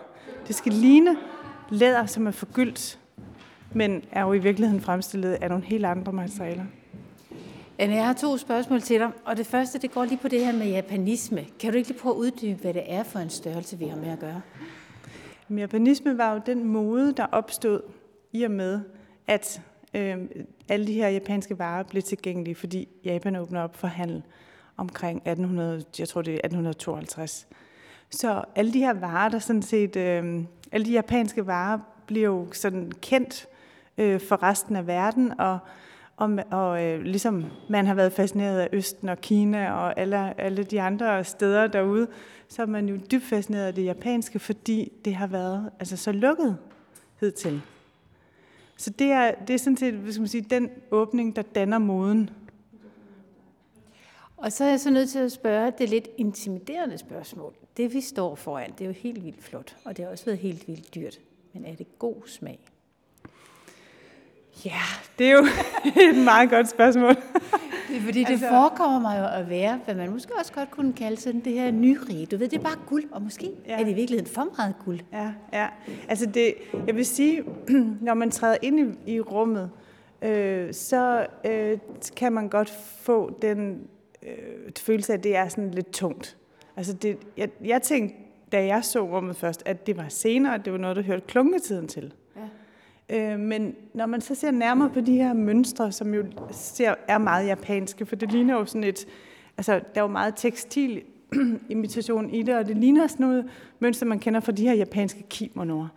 Det 0.47 0.55
skal 0.55 0.73
ligne 0.73 1.17
læder, 1.69 2.05
som 2.05 2.27
er 2.27 2.31
forgyldt, 2.31 2.99
men 3.73 4.03
er 4.11 4.21
jo 4.21 4.33
i 4.33 4.39
virkeligheden 4.39 4.81
fremstillet 4.81 5.33
af 5.33 5.49
nogle 5.49 5.65
helt 5.65 5.85
andre 5.85 6.13
materialer. 6.13 6.63
Anne, 7.77 7.95
jeg 7.95 8.05
har 8.05 8.13
to 8.13 8.37
spørgsmål 8.37 8.81
til 8.81 8.99
dig, 8.99 9.11
og 9.25 9.37
det 9.37 9.45
første 9.45 9.79
det 9.79 9.91
går 9.91 10.05
lige 10.05 10.17
på 10.17 10.27
det 10.27 10.45
her 10.45 10.53
med 10.53 10.67
japanisme. 10.67 11.45
Kan 11.59 11.71
du 11.71 11.77
ikke 11.77 11.89
lige 11.89 11.99
prøve 11.99 12.15
at 12.15 12.19
uddybe, 12.19 12.61
hvad 12.61 12.73
det 12.73 12.83
er 12.85 13.03
for 13.03 13.19
en 13.19 13.29
størrelse, 13.29 13.77
vi 13.77 13.85
har 13.85 13.97
med 13.97 14.09
at 14.09 14.19
gøre? 14.19 14.41
Japanisme 15.49 16.17
var 16.17 16.33
jo 16.33 16.41
den 16.45 16.63
mode, 16.63 17.13
der 17.13 17.25
opstod 17.31 17.81
i 18.33 18.43
og 18.43 18.51
med, 18.51 18.81
at 19.27 19.61
øh, 19.93 20.17
alle 20.69 20.87
de 20.87 20.93
her 20.93 21.09
japanske 21.09 21.59
varer 21.59 21.83
blev 21.83 22.03
tilgængelige, 22.03 22.55
fordi 22.55 22.87
Japan 23.05 23.35
åbner 23.35 23.61
op 23.61 23.75
for 23.75 23.87
handel 23.87 24.23
omkring 24.77 25.17
1800, 25.17 25.83
jeg 25.99 26.07
tror 26.07 26.21
det 26.21 26.31
er 26.31 26.37
1852. 26.37 27.47
Så 28.09 28.43
alle 28.55 28.73
de 28.73 28.79
her 28.79 28.93
varer, 28.93 29.29
der 29.29 29.39
sådan 29.39 29.61
set, 29.61 29.95
øh, 29.95 30.43
alle 30.71 30.85
de 30.85 30.91
japanske 30.91 31.47
varer 31.47 31.79
bliver 32.07 32.25
jo 32.25 32.47
sådan 32.51 32.91
kendt 33.01 33.47
øh, 33.97 34.21
for 34.21 34.43
resten 34.43 34.75
af 34.75 34.87
verden, 34.87 35.39
og, 35.39 35.59
og, 36.17 36.37
og 36.51 36.83
øh, 36.83 37.01
ligesom 37.01 37.45
man 37.69 37.85
har 37.85 37.93
været 37.93 38.13
fascineret 38.13 38.59
af 38.59 38.69
Østen 38.73 39.09
og 39.09 39.21
Kina 39.21 39.71
og 39.71 39.99
alle, 39.99 40.41
alle 40.41 40.63
de 40.63 40.81
andre 40.81 41.23
steder 41.23 41.67
derude, 41.67 42.07
så 42.47 42.61
er 42.61 42.65
man 42.65 42.89
jo 42.89 42.97
dybt 43.11 43.23
fascineret 43.23 43.67
af 43.67 43.75
det 43.75 43.85
japanske, 43.85 44.39
fordi 44.39 44.91
det 45.05 45.15
har 45.15 45.27
været 45.27 45.71
altså, 45.79 45.97
så 45.97 46.11
lukket 46.11 46.57
hidtil. 47.19 47.61
Så 48.79 48.89
det 48.89 49.11
er, 49.11 49.35
det 49.35 49.53
er 49.53 49.57
sådan 49.57 49.77
set 49.77 49.93
hvad 49.93 50.11
skal 50.11 50.21
man 50.21 50.27
sige, 50.27 50.41
den 50.41 50.69
åbning, 50.91 51.35
der 51.35 51.41
danner 51.41 51.77
moden. 51.77 52.29
Og 54.37 54.51
så 54.51 54.63
er 54.63 54.69
jeg 54.69 54.79
så 54.79 54.89
nødt 54.89 55.09
til 55.09 55.19
at 55.19 55.31
spørge 55.31 55.73
det 55.77 55.89
lidt 55.89 56.07
intimiderende 56.17 56.97
spørgsmål. 56.97 57.53
Det 57.77 57.93
vi 57.93 58.01
står 58.01 58.35
foran, 58.35 58.71
det 58.71 58.81
er 58.81 58.85
jo 58.85 58.91
helt 58.91 59.25
vildt 59.25 59.43
flot, 59.43 59.77
og 59.85 59.97
det 59.97 60.05
har 60.05 60.11
også 60.11 60.25
været 60.25 60.37
helt 60.37 60.67
vildt 60.67 60.95
dyrt. 60.95 61.19
Men 61.53 61.65
er 61.65 61.75
det 61.75 61.99
god 61.99 62.15
smag? 62.25 62.59
Ja, 64.65 64.81
det 65.19 65.27
er 65.27 65.31
jo 65.31 65.45
et 66.09 66.23
meget 66.23 66.49
godt 66.49 66.69
spørgsmål. 66.69 67.15
Det 67.89 67.97
er 67.97 68.01
fordi, 68.01 68.19
det 68.19 68.29
altså, 68.29 68.47
forekommer 68.49 68.99
mig 68.99 69.19
jo 69.19 69.39
at 69.41 69.49
være, 69.49 69.79
hvad 69.85 69.95
man 69.95 70.11
måske 70.11 70.31
også 70.39 70.53
godt 70.53 70.71
kunne 70.71 70.93
kalde 70.93 71.17
sådan 71.21 71.39
det 71.39 71.53
her 71.53 71.71
nyrige. 71.71 72.25
Du 72.25 72.37
ved, 72.37 72.47
det 72.47 72.57
er 72.59 72.63
bare 72.63 72.77
guld, 72.87 73.03
og 73.11 73.21
måske 73.21 73.51
ja. 73.67 73.73
er 73.73 73.83
det 73.83 73.91
i 73.91 73.93
virkeligheden 73.93 74.33
for 74.33 74.47
meget 74.57 74.75
guld. 74.85 74.99
Ja, 75.13 75.31
ja. 75.53 75.67
Altså 76.07 76.25
det, 76.25 76.53
jeg 76.87 76.95
vil 76.95 77.05
sige, 77.05 77.43
når 78.01 78.13
man 78.13 78.31
træder 78.31 78.57
ind 78.61 78.79
i, 78.79 79.13
i 79.13 79.19
rummet, 79.19 79.71
øh, 80.21 80.73
så 80.73 81.27
øh, 81.45 81.77
kan 82.15 82.33
man 82.33 82.49
godt 82.49 82.69
få 83.01 83.37
den 83.41 83.87
øh, 84.23 84.71
følelse 84.79 85.13
af, 85.13 85.17
at 85.17 85.23
det 85.23 85.35
er 85.35 85.47
sådan 85.47 85.71
lidt 85.71 85.91
tungt. 85.91 86.37
Altså 86.77 86.93
det, 86.93 87.17
jeg, 87.37 87.49
jeg 87.65 87.81
tænkte, 87.81 88.15
da 88.51 88.65
jeg 88.65 88.83
så 88.83 88.99
rummet 88.99 89.35
først, 89.35 89.63
at 89.65 89.87
det 89.87 89.97
var 89.97 90.05
senere, 90.09 90.55
at 90.55 90.65
det 90.65 90.73
var 90.73 90.79
noget, 90.79 90.95
der 90.95 91.03
hørte 91.03 91.23
klunketiden 91.27 91.87
til. 91.87 92.13
Øh, 93.09 93.39
men 93.39 93.75
når 93.93 94.05
man 94.05 94.21
så 94.21 94.35
ser 94.35 94.51
nærmere 94.51 94.89
på 94.89 95.01
de 95.01 95.13
her 95.13 95.33
mønstre, 95.33 95.91
som 95.91 96.13
jo 96.13 96.25
ser, 96.51 96.95
er 97.07 97.17
meget 97.17 97.47
japanske, 97.47 98.05
for 98.05 98.15
det 98.15 98.31
ligner 98.31 98.53
jo 98.53 98.65
sådan 98.65 98.83
et, 98.83 99.07
altså 99.57 99.73
der 99.73 99.79
er 99.95 100.01
jo 100.01 100.07
meget 100.07 100.33
tekstil 100.37 101.01
imitation 101.69 102.29
i 102.29 102.43
det, 102.43 102.55
og 102.55 102.67
det 102.67 102.77
ligner 102.77 103.07
sådan 103.07 103.25
noget 103.25 103.45
mønster, 103.79 104.05
man 104.05 104.19
kender 104.19 104.39
fra 104.39 104.51
de 104.51 104.63
her 104.63 104.73
japanske 104.73 105.25
kimonoer, 105.29 105.87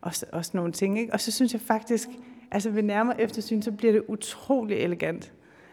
og, 0.00 0.12
og 0.32 0.44
sådan 0.44 0.58
nogle 0.58 0.72
ting. 0.72 0.98
Ikke? 0.98 1.12
Og 1.12 1.20
så 1.20 1.32
synes 1.32 1.52
jeg 1.52 1.60
faktisk, 1.60 2.08
altså 2.50 2.70
ved 2.70 2.82
nærmere 2.82 3.20
eftersyn, 3.20 3.62
så 3.62 3.72
bliver 3.72 3.92
det 3.92 4.02
utrolig 4.08 4.76
elegant. 4.76 5.32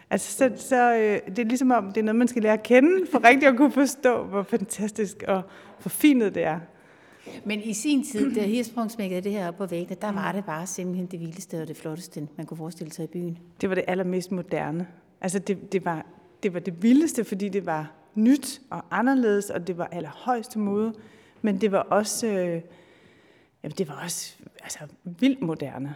Altså, 0.10 0.38
så, 0.38 0.52
så 0.56 0.96
øh, 0.96 1.36
det 1.36 1.40
er 1.40 1.46
ligesom 1.46 1.72
om, 1.72 1.88
det 1.88 1.98
er 1.98 2.04
noget, 2.04 2.16
man 2.16 2.28
skal 2.28 2.42
lære 2.42 2.54
at 2.54 2.64
kende, 2.64 3.08
for 3.12 3.24
rigtig 3.24 3.48
at 3.48 3.58
kunne 3.58 3.72
forstå, 3.72 4.24
hvor 4.24 4.44
fantastisk 4.44 5.24
og 5.28 5.42
forfinet 5.80 6.36
det 6.36 6.44
er. 6.44 6.60
Men 7.46 7.62
i 7.62 7.74
sin 7.74 8.04
tid, 8.04 8.36
da 8.36 8.42
Hirsprung 8.42 8.92
smækkede 8.92 9.22
det 9.22 9.32
her 9.32 9.48
op 9.48 9.58
på 9.58 9.66
væggene, 9.66 9.98
der 10.02 10.12
var 10.12 10.32
det 10.32 10.46
bare 10.46 10.68
simpelthen 10.68 11.06
det 11.06 11.20
vildeste 11.20 11.62
og 11.62 11.68
det 11.68 11.78
flotteste, 11.78 12.28
man 12.38 12.46
kunne 12.46 12.58
forestille 12.58 12.94
sig 12.94 13.04
i 13.04 13.08
byen. 13.08 13.38
Det 13.62 13.70
var 13.70 13.76
det 13.76 13.84
allermest 13.88 14.32
moderne. 14.32 14.88
Altså 15.22 15.40
det, 15.40 15.72
det, 15.72 15.86
var, 15.86 16.06
det 16.44 16.54
var 16.54 16.60
det 16.60 16.84
vildeste, 16.84 17.24
fordi 17.24 17.50
det 17.50 17.66
var 17.66 17.92
nyt 18.16 18.62
og 18.70 18.84
anderledes, 18.92 19.50
og 19.50 19.68
det 19.68 19.78
var 19.78 19.86
allerhøjeste 19.92 20.60
mode. 20.60 20.94
Men 21.42 21.62
det 21.62 21.72
var 21.72 21.80
også, 21.80 22.28
øh, 22.28 22.62
jamen 23.64 23.76
det 23.78 23.88
var 23.88 24.02
også 24.04 24.36
altså, 24.64 24.80
vildt 25.04 25.42
moderne. 25.42 25.96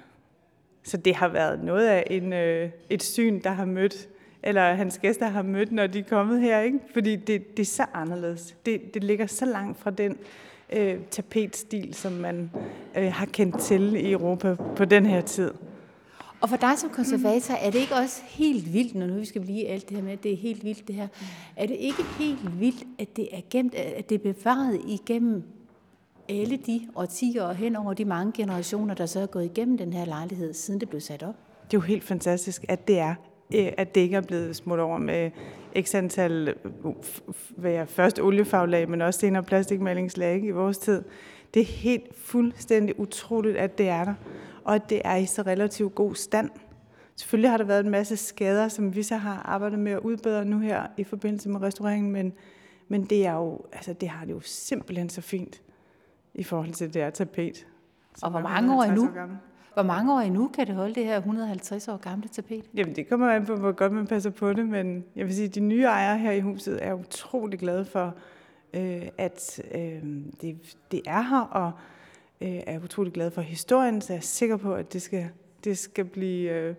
Så 0.84 0.98
det 0.98 1.16
har 1.16 1.28
været 1.28 1.63
noget 1.63 1.88
af 1.88 2.08
en, 2.10 2.34
øh, 2.34 2.70
et 2.90 3.04
syn, 3.04 3.42
der 3.44 3.50
har 3.50 3.66
mødt, 3.66 4.10
eller 4.44 4.74
hans 4.74 5.00
gæster 5.00 5.28
har 5.28 5.42
mødt, 5.42 5.72
når 5.72 5.88
de 5.88 6.00
er 6.00 6.04
kommet 6.04 6.42
her. 6.42 6.60
Ikke? 6.60 6.80
Fordi 6.94 7.16
det, 7.16 7.58
det 7.58 7.63
er 7.63 7.66
så 7.66 7.86
anderledes. 7.94 8.56
Det, 8.66 8.94
det 8.94 9.04
ligger 9.04 9.28
så 9.28 9.46
langt 9.46 9.80
fra 9.80 9.92
den 9.92 10.18
øh, 10.74 11.00
tapetstil, 11.12 11.94
som 11.94 12.12
man 12.12 12.51
øh, 12.98 13.12
har 13.12 13.25
kendt 13.25 13.60
til 13.60 13.96
i 13.96 14.12
Europa 14.12 14.56
på 14.75 14.86
den 14.86 15.06
her 15.06 15.22
tid. 15.22 15.51
Og 16.42 16.50
for 16.50 16.58
dig 16.58 16.77
som 16.77 16.89
konservator, 16.89 17.53
er 17.53 17.70
det 17.72 17.80
ikke 17.80 17.96
også 17.96 18.22
helt 18.25 18.74
vildt, 18.74 18.96
når 18.96 19.06
nu 19.06 19.13
vi 19.13 19.25
skal 19.25 19.42
blive 19.42 19.68
alt 19.68 19.89
det 19.89 19.98
her 19.98 20.03
med, 20.03 20.13
at 20.13 20.24
det 20.24 20.34
er 20.34 20.38
helt 20.38 20.63
vildt 20.63 20.88
det 20.88 20.96
her, 20.96 21.08
er 21.56 21.65
det 21.65 21.75
ikke 21.80 22.03
helt 22.20 22.60
vildt, 22.60 22.84
at 23.00 23.15
det 23.15 23.27
er, 23.32 23.42
gemt, 23.50 23.75
at 23.75 24.10
det 24.10 24.15
er 24.15 24.34
bevaret 24.34 24.82
igennem 24.88 25.44
alle 26.30 26.58
de 26.58 26.88
årtier 26.96 27.44
og 27.44 27.56
hen 27.56 27.75
over 27.75 27.94
de 27.94 28.06
mange 28.06 28.32
generationer, 28.32 28.94
der 28.94 29.06
så 29.06 29.20
er 29.20 29.25
gået 29.25 29.46
igennem 29.46 29.77
den 29.77 29.94
her 29.94 30.06
lejlighed, 30.06 30.53
siden 30.53 30.80
det 30.80 30.89
blev 30.89 31.01
sat 31.01 31.24
op? 31.24 31.36
Det 31.65 31.77
er 31.77 31.82
jo 31.82 31.82
helt 31.82 32.03
fantastisk, 32.03 32.65
at 32.68 32.88
det 32.88 33.00
er 33.00 33.15
at 33.53 33.95
det 33.95 34.01
ikke 34.01 34.15
er 34.15 34.22
blevet 34.22 34.55
smurt 34.55 34.79
over 34.79 34.98
med 34.98 35.31
x 35.81 35.95
antal, 35.95 36.55
hvad 37.57 37.88
først 37.88 38.19
oliefaglag, 38.19 38.89
men 38.89 39.01
også 39.01 39.19
senere 39.19 39.43
plastikmalingslag 39.43 40.43
i 40.43 40.51
vores 40.51 40.77
tid. 40.77 41.03
Det 41.53 41.62
er 41.62 41.65
helt 41.65 42.15
fuldstændig 42.15 43.00
utroligt, 43.00 43.57
at 43.57 43.77
det 43.77 43.89
er 43.89 44.03
der, 44.03 44.13
og 44.63 44.75
at 44.75 44.89
det 44.89 45.01
er 45.05 45.15
i 45.15 45.25
så 45.25 45.41
relativt 45.41 45.95
god 45.95 46.15
stand. 46.15 46.50
Selvfølgelig 47.15 47.50
har 47.50 47.57
der 47.57 47.63
været 47.63 47.86
en 47.86 47.91
masse 47.91 48.17
skader, 48.17 48.67
som 48.67 48.95
vi 48.95 49.03
så 49.03 49.15
har 49.15 49.41
arbejdet 49.45 49.79
med 49.79 49.91
at 49.91 50.00
udbedre 50.00 50.45
nu 50.45 50.60
her 50.60 50.83
i 50.98 51.03
forbindelse 51.03 51.50
med 51.50 51.62
restaureringen, 51.62 52.12
men, 52.12 52.33
men 52.88 53.03
det, 53.05 53.25
er 53.25 53.33
jo, 53.33 53.62
altså 53.74 53.93
det 53.93 54.10
har 54.10 54.25
det 54.25 54.33
jo 54.33 54.39
simpelthen 54.43 55.10
så 55.10 55.22
fint 55.22 55.62
i 56.33 56.43
forhold 56.43 56.74
til 56.74 56.93
det 56.93 57.01
her 57.01 57.10
tapet. 57.10 57.67
Og 58.22 58.31
hvor 58.31 58.39
mange 58.39 58.75
år 58.75 58.83
er 58.83 58.95
nu? 58.95 59.03
År 59.03 59.52
hvor 59.74 59.84
mange 59.84 60.13
år 60.13 60.20
endnu 60.20 60.48
kan 60.48 60.68
det 60.68 60.75
holde 60.75 60.96
det 60.96 61.06
her 61.06 61.18
150 61.18 61.88
år 61.88 61.98
gamle 61.98 62.27
tapet? 62.27 62.63
Jamen 62.74 62.96
det 62.96 63.10
kommer 63.10 63.30
an 63.30 63.46
på, 63.46 63.56
hvor 63.56 63.72
godt 63.72 63.92
man 63.92 64.08
passer 64.08 64.30
på 64.30 64.53
det, 64.53 64.68
men 64.68 65.06
jeg 65.15 65.25
vil 65.25 65.36
sige, 65.36 65.48
at 65.48 65.56
de 65.56 65.60
nye 65.60 65.84
ejere 65.84 66.18
her 66.18 66.32
i 66.32 66.39
huset 66.39 66.86
er 66.86 66.94
utrolig 66.94 67.60
glade 67.60 67.86
for, 67.86 68.15
øh, 68.74 69.08
at 69.18 69.62
øh, 69.75 70.03
det, 70.42 70.75
det 70.92 71.01
er 71.06 71.22
her, 71.22 71.42
og 71.42 71.72
øh, 72.42 72.60
er 72.68 72.80
utrolig 72.84 73.13
glade 73.13 73.32
for 73.32 73.42
historien, 73.42 74.01
så 74.01 74.13
jeg 74.13 74.18
er 74.18 74.22
sikker 74.22 74.58
på, 74.58 74.74
at 74.74 74.94
det 74.94 75.01
skal, 75.01 75.30
det 75.63 75.77
skal 75.77 76.06
blive 76.06 76.51
øh, 76.51 76.75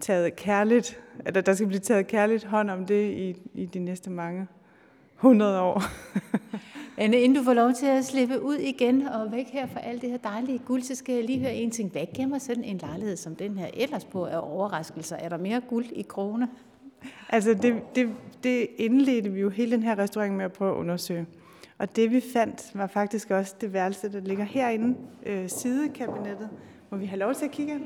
taget 0.00 0.36
kærligt, 0.36 1.00
at 1.24 1.46
der 1.46 1.54
skal 1.54 1.66
blive 1.66 1.80
taget 1.80 2.06
kærligt 2.06 2.44
hånd 2.44 2.70
om 2.70 2.86
det 2.86 3.10
i, 3.10 3.36
i 3.54 3.66
de 3.66 3.78
næste 3.78 4.10
mange 4.10 4.46
100 5.16 5.60
år. 5.60 5.82
Anne, 6.96 7.16
inden 7.16 7.38
du 7.38 7.44
får 7.44 7.54
lov 7.54 7.72
til 7.72 7.86
at 7.86 8.04
slippe 8.04 8.42
ud 8.42 8.54
igen 8.54 9.02
og 9.02 9.32
væk 9.32 9.48
her 9.48 9.66
fra 9.66 9.80
alt 9.80 10.02
det 10.02 10.10
her 10.10 10.16
dejlige 10.16 10.58
guld, 10.58 10.82
så 10.82 10.94
skal 10.94 11.14
jeg 11.14 11.24
lige 11.24 11.38
høre 11.38 11.54
en 11.54 11.70
ting. 11.70 11.92
Hvad 11.92 12.06
gemmer 12.14 12.38
sådan 12.38 12.64
en 12.64 12.78
lejlighed 12.78 13.16
som 13.16 13.36
den 13.36 13.58
her 13.58 13.66
ellers 13.74 14.04
på 14.04 14.24
af 14.24 14.38
overraskelser? 14.42 15.16
Er 15.16 15.28
der 15.28 15.36
mere 15.36 15.60
guld 15.60 15.86
i 15.92 16.02
krone? 16.02 16.48
Altså, 17.28 17.54
det, 17.54 17.82
det, 17.94 18.10
det 18.42 18.66
indledte 18.76 19.32
vi 19.32 19.40
jo 19.40 19.48
hele 19.48 19.72
den 19.72 19.82
her 19.82 19.98
restaurant 19.98 20.34
med 20.34 20.44
at 20.44 20.52
prøve 20.52 20.70
at 20.70 20.76
undersøge. 20.76 21.26
Og 21.78 21.96
det 21.96 22.10
vi 22.10 22.22
fandt 22.32 22.70
var 22.74 22.86
faktisk 22.86 23.30
også 23.30 23.54
det 23.60 23.72
værelse, 23.72 24.12
der 24.12 24.20
ligger 24.20 24.44
herinde, 24.44 24.96
øh, 25.26 25.48
sidekabinettet, 25.48 26.48
hvor 26.88 26.98
vi 26.98 27.06
har 27.06 27.16
lov 27.16 27.34
til 27.34 27.44
at 27.44 27.50
kigge 27.50 27.72
ind, 27.72 27.84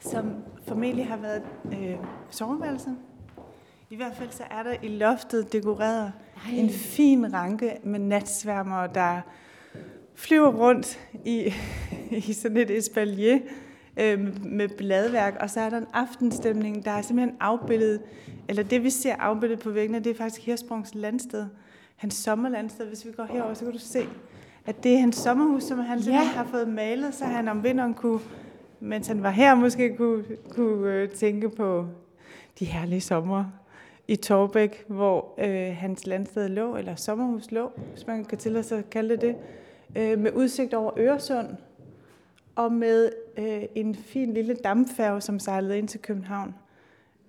som 0.00 0.32
formentlig 0.66 1.06
har 1.06 1.16
været 1.16 1.42
øh, 1.72 1.96
soveværelse 2.30 2.90
i 3.90 3.96
hvert 3.96 4.16
fald 4.16 4.30
så 4.30 4.42
er 4.50 4.62
der 4.62 4.74
i 4.82 4.88
loftet 4.88 5.52
dekoreret 5.52 6.12
Ej. 6.46 6.52
en 6.52 6.70
fin 6.70 7.32
ranke 7.32 7.72
med 7.84 7.98
natsværmer, 7.98 8.86
der 8.86 9.20
flyver 10.14 10.48
rundt 10.48 11.00
i, 11.24 11.54
i 12.28 12.32
sådan 12.32 12.56
et 12.56 12.70
espalier 12.70 13.38
øh, 13.96 14.44
med 14.44 14.68
bladværk, 14.68 15.36
og 15.40 15.50
så 15.50 15.60
er 15.60 15.70
der 15.70 15.76
en 15.76 15.86
aftenstemning, 15.92 16.84
der 16.84 16.90
er 16.90 17.02
simpelthen 17.02 17.36
afbildet, 17.40 18.02
eller 18.48 18.62
det 18.62 18.84
vi 18.84 18.90
ser 18.90 19.16
afbildet 19.16 19.58
på 19.58 19.70
væggene, 19.70 19.98
det 19.98 20.10
er 20.10 20.14
faktisk 20.14 20.46
Hirsprungs 20.46 20.94
landsted, 20.94 21.46
hans 21.96 22.14
sommerlandsted. 22.14 22.86
Hvis 22.86 23.06
vi 23.06 23.12
går 23.12 23.24
herover, 23.24 23.54
så 23.54 23.64
kan 23.64 23.72
du 23.72 23.78
se, 23.78 24.06
at 24.66 24.82
det 24.82 24.94
er 24.94 24.98
hans 24.98 25.16
sommerhus, 25.16 25.62
som 25.62 25.78
han 25.78 25.98
ja. 25.98 26.24
har 26.24 26.44
fået 26.44 26.68
malet, 26.68 27.14
så 27.14 27.24
han 27.24 27.48
om 27.48 27.64
vinteren 27.64 27.94
kunne, 27.94 28.20
mens 28.80 29.06
han 29.06 29.22
var 29.22 29.30
her, 29.30 29.54
måske 29.54 29.96
kunne, 29.96 30.24
kunne 30.50 30.92
øh, 30.92 31.08
tænke 31.08 31.48
på 31.48 31.86
de 32.58 32.64
herlige 32.64 33.00
sommer 33.00 33.44
i 34.08 34.16
Torbæk, 34.16 34.84
hvor 34.88 35.34
øh, 35.38 35.76
hans 35.76 36.06
landsted 36.06 36.48
lå, 36.48 36.76
eller 36.76 36.94
sommerhus 36.94 37.50
lå, 37.50 37.70
hvis 37.92 38.06
man 38.06 38.24
kan 38.24 38.38
tillade 38.38 38.64
sig 38.64 38.78
at 38.78 38.90
kalde 38.90 39.16
det 39.16 39.20
det, 39.20 39.36
øh, 39.96 40.18
med 40.18 40.32
udsigt 40.32 40.74
over 40.74 40.92
Øresund, 40.98 41.48
og 42.56 42.72
med 42.72 43.10
øh, 43.38 43.62
en 43.74 43.94
fin 43.94 44.34
lille 44.34 44.54
dampfærge, 44.54 45.20
som 45.20 45.38
sejlede 45.38 45.78
ind 45.78 45.88
til 45.88 46.00
København, 46.00 46.54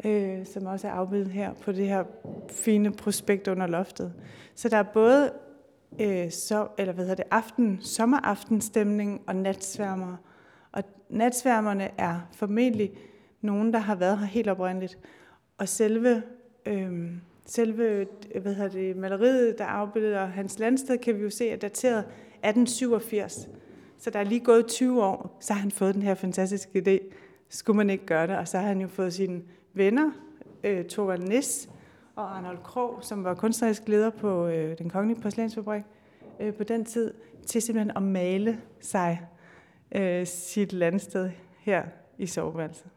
øh, 0.05 0.45
som 0.45 0.65
også 0.65 0.87
er 0.87 0.91
afbildet 0.91 1.31
her 1.31 1.53
på 1.53 1.71
det 1.71 1.87
her 1.87 2.03
fine 2.49 2.91
prospekt 2.91 3.47
under 3.47 3.67
loftet. 3.67 4.13
Så 4.55 4.69
der 4.69 4.77
er 4.77 4.83
både 4.83 5.31
øh, 6.01 6.31
så, 6.31 6.67
eller 6.77 6.93
hvad 6.93 7.03
hedder 7.03 7.23
det, 7.23 7.31
aften, 7.31 7.77
sommeraftenstemning 7.81 9.21
og 9.27 9.35
natsværmer. 9.35 10.15
Og 10.71 10.83
natsværmerne 11.09 11.89
er 11.97 12.27
formentlig 12.31 12.91
nogen, 13.41 13.73
der 13.73 13.79
har 13.79 13.95
været 13.95 14.17
her 14.17 14.25
helt 14.25 14.47
oprindeligt. 14.47 14.97
Og 15.57 15.69
selve, 15.69 16.23
øh, 16.67 17.11
selve 17.45 18.07
hvad 18.41 18.55
hedder 18.55 18.69
det, 18.69 18.97
maleriet, 18.97 19.57
der 19.57 19.65
afbilder 19.65 20.25
hans 20.25 20.59
landsted, 20.59 20.97
kan 20.97 21.17
vi 21.17 21.21
jo 21.21 21.29
se 21.29 21.49
er 21.49 21.55
dateret 21.55 21.99
1887. 21.99 23.49
Så 23.97 24.09
der 24.09 24.19
er 24.19 24.23
lige 24.23 24.39
gået 24.39 24.67
20 24.67 25.03
år, 25.03 25.37
så 25.39 25.53
har 25.53 25.61
han 25.61 25.71
fået 25.71 25.95
den 25.95 26.01
her 26.01 26.15
fantastiske 26.15 26.83
idé. 26.87 27.13
Skulle 27.49 27.77
man 27.77 27.89
ikke 27.89 28.05
gøre 28.05 28.27
det? 28.27 28.37
Og 28.37 28.47
så 28.47 28.57
har 28.57 28.67
han 28.67 28.81
jo 28.81 28.87
fået 28.87 29.13
sine 29.13 29.41
venner, 29.73 30.11
øh, 30.63 30.85
Torvald 30.85 31.23
Nis 31.23 31.69
og 32.15 32.37
Arnold 32.37 32.57
Krog, 32.63 32.97
som 33.01 33.23
var 33.23 33.33
kunstnerisk 33.33 33.87
leder 33.87 34.09
på 34.09 34.47
øh, 34.47 34.77
den 34.77 34.89
kongelige 34.89 35.21
porcelænsfabrik 35.21 35.83
øh, 36.39 36.53
på 36.53 36.63
den 36.63 36.85
tid, 36.85 37.13
til 37.45 37.61
simpelthen 37.61 37.97
at 37.97 38.03
male 38.03 38.61
sig 38.79 39.21
øh, 39.91 40.27
sit 40.27 40.73
landsted 40.73 41.29
her 41.59 41.83
i 42.17 42.25
soveværelset. 42.25 42.96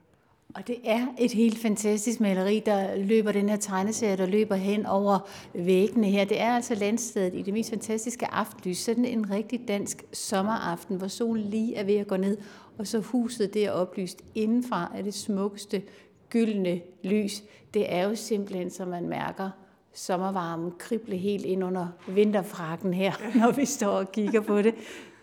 Og 0.54 0.66
det 0.66 0.76
er 0.84 1.06
et 1.18 1.32
helt 1.32 1.58
fantastisk 1.58 2.20
maleri, 2.20 2.62
der 2.66 2.96
løber 2.96 3.32
den 3.32 3.48
her 3.48 3.56
tegneserie, 3.56 4.16
der 4.16 4.26
løber 4.26 4.54
hen 4.54 4.86
over 4.86 5.28
væggene 5.54 6.06
her. 6.06 6.24
Det 6.24 6.40
er 6.40 6.54
altså 6.54 6.74
landstedet 6.74 7.34
i 7.34 7.42
det 7.42 7.54
mest 7.54 7.70
fantastiske 7.70 8.26
aftenlys. 8.26 8.78
Sådan 8.78 9.04
en 9.04 9.30
rigtig 9.30 9.60
dansk 9.68 10.04
sommeraften, 10.12 10.96
hvor 10.96 11.08
solen 11.08 11.44
lige 11.44 11.76
er 11.76 11.84
ved 11.84 11.94
at 11.94 12.06
gå 12.06 12.16
ned, 12.16 12.38
og 12.78 12.86
så 12.86 13.00
huset 13.00 13.54
det 13.54 13.66
er 13.66 13.70
oplyst 13.70 14.22
indenfra 14.34 14.92
af 14.96 15.04
det 15.04 15.14
smukkeste 15.14 15.82
gyldne 16.30 16.80
lys. 17.04 17.42
Det 17.74 17.92
er 17.92 18.08
jo 18.08 18.14
simpelthen, 18.14 18.70
som 18.70 18.88
man 18.88 19.08
mærker, 19.08 19.50
sommervarmen 19.94 20.72
krible 20.78 21.16
helt 21.16 21.44
ind 21.44 21.64
under 21.64 21.88
vinterfrakken 22.08 22.94
her, 22.94 23.12
når 23.40 23.50
vi 23.50 23.64
står 23.64 23.90
og 23.90 24.12
kigger 24.12 24.40
på 24.40 24.62
det. 24.62 24.74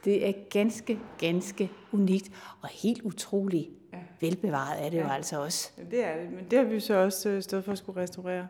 Det 0.06 0.28
er 0.28 0.34
ganske, 0.50 1.00
ganske 1.18 1.72
unikt 1.92 2.32
og 2.62 2.70
helt 2.70 3.02
utroligt 3.02 3.77
velbevaret 4.22 4.86
er 4.86 4.90
det 4.90 4.98
ja. 4.98 5.04
jo 5.04 5.10
altså 5.10 5.42
også. 5.42 5.72
Det 5.92 6.06
er 6.06 6.18
det, 6.18 6.32
men 6.32 6.46
det 6.52 6.60
har 6.60 6.66
vi 6.66 6.80
så 6.80 6.94
også 6.94 7.30
øh, 7.30 7.42
stået 7.42 7.64
for 7.64 7.72
at 7.72 7.78
skulle 7.78 8.02
restaurere. 8.02 8.48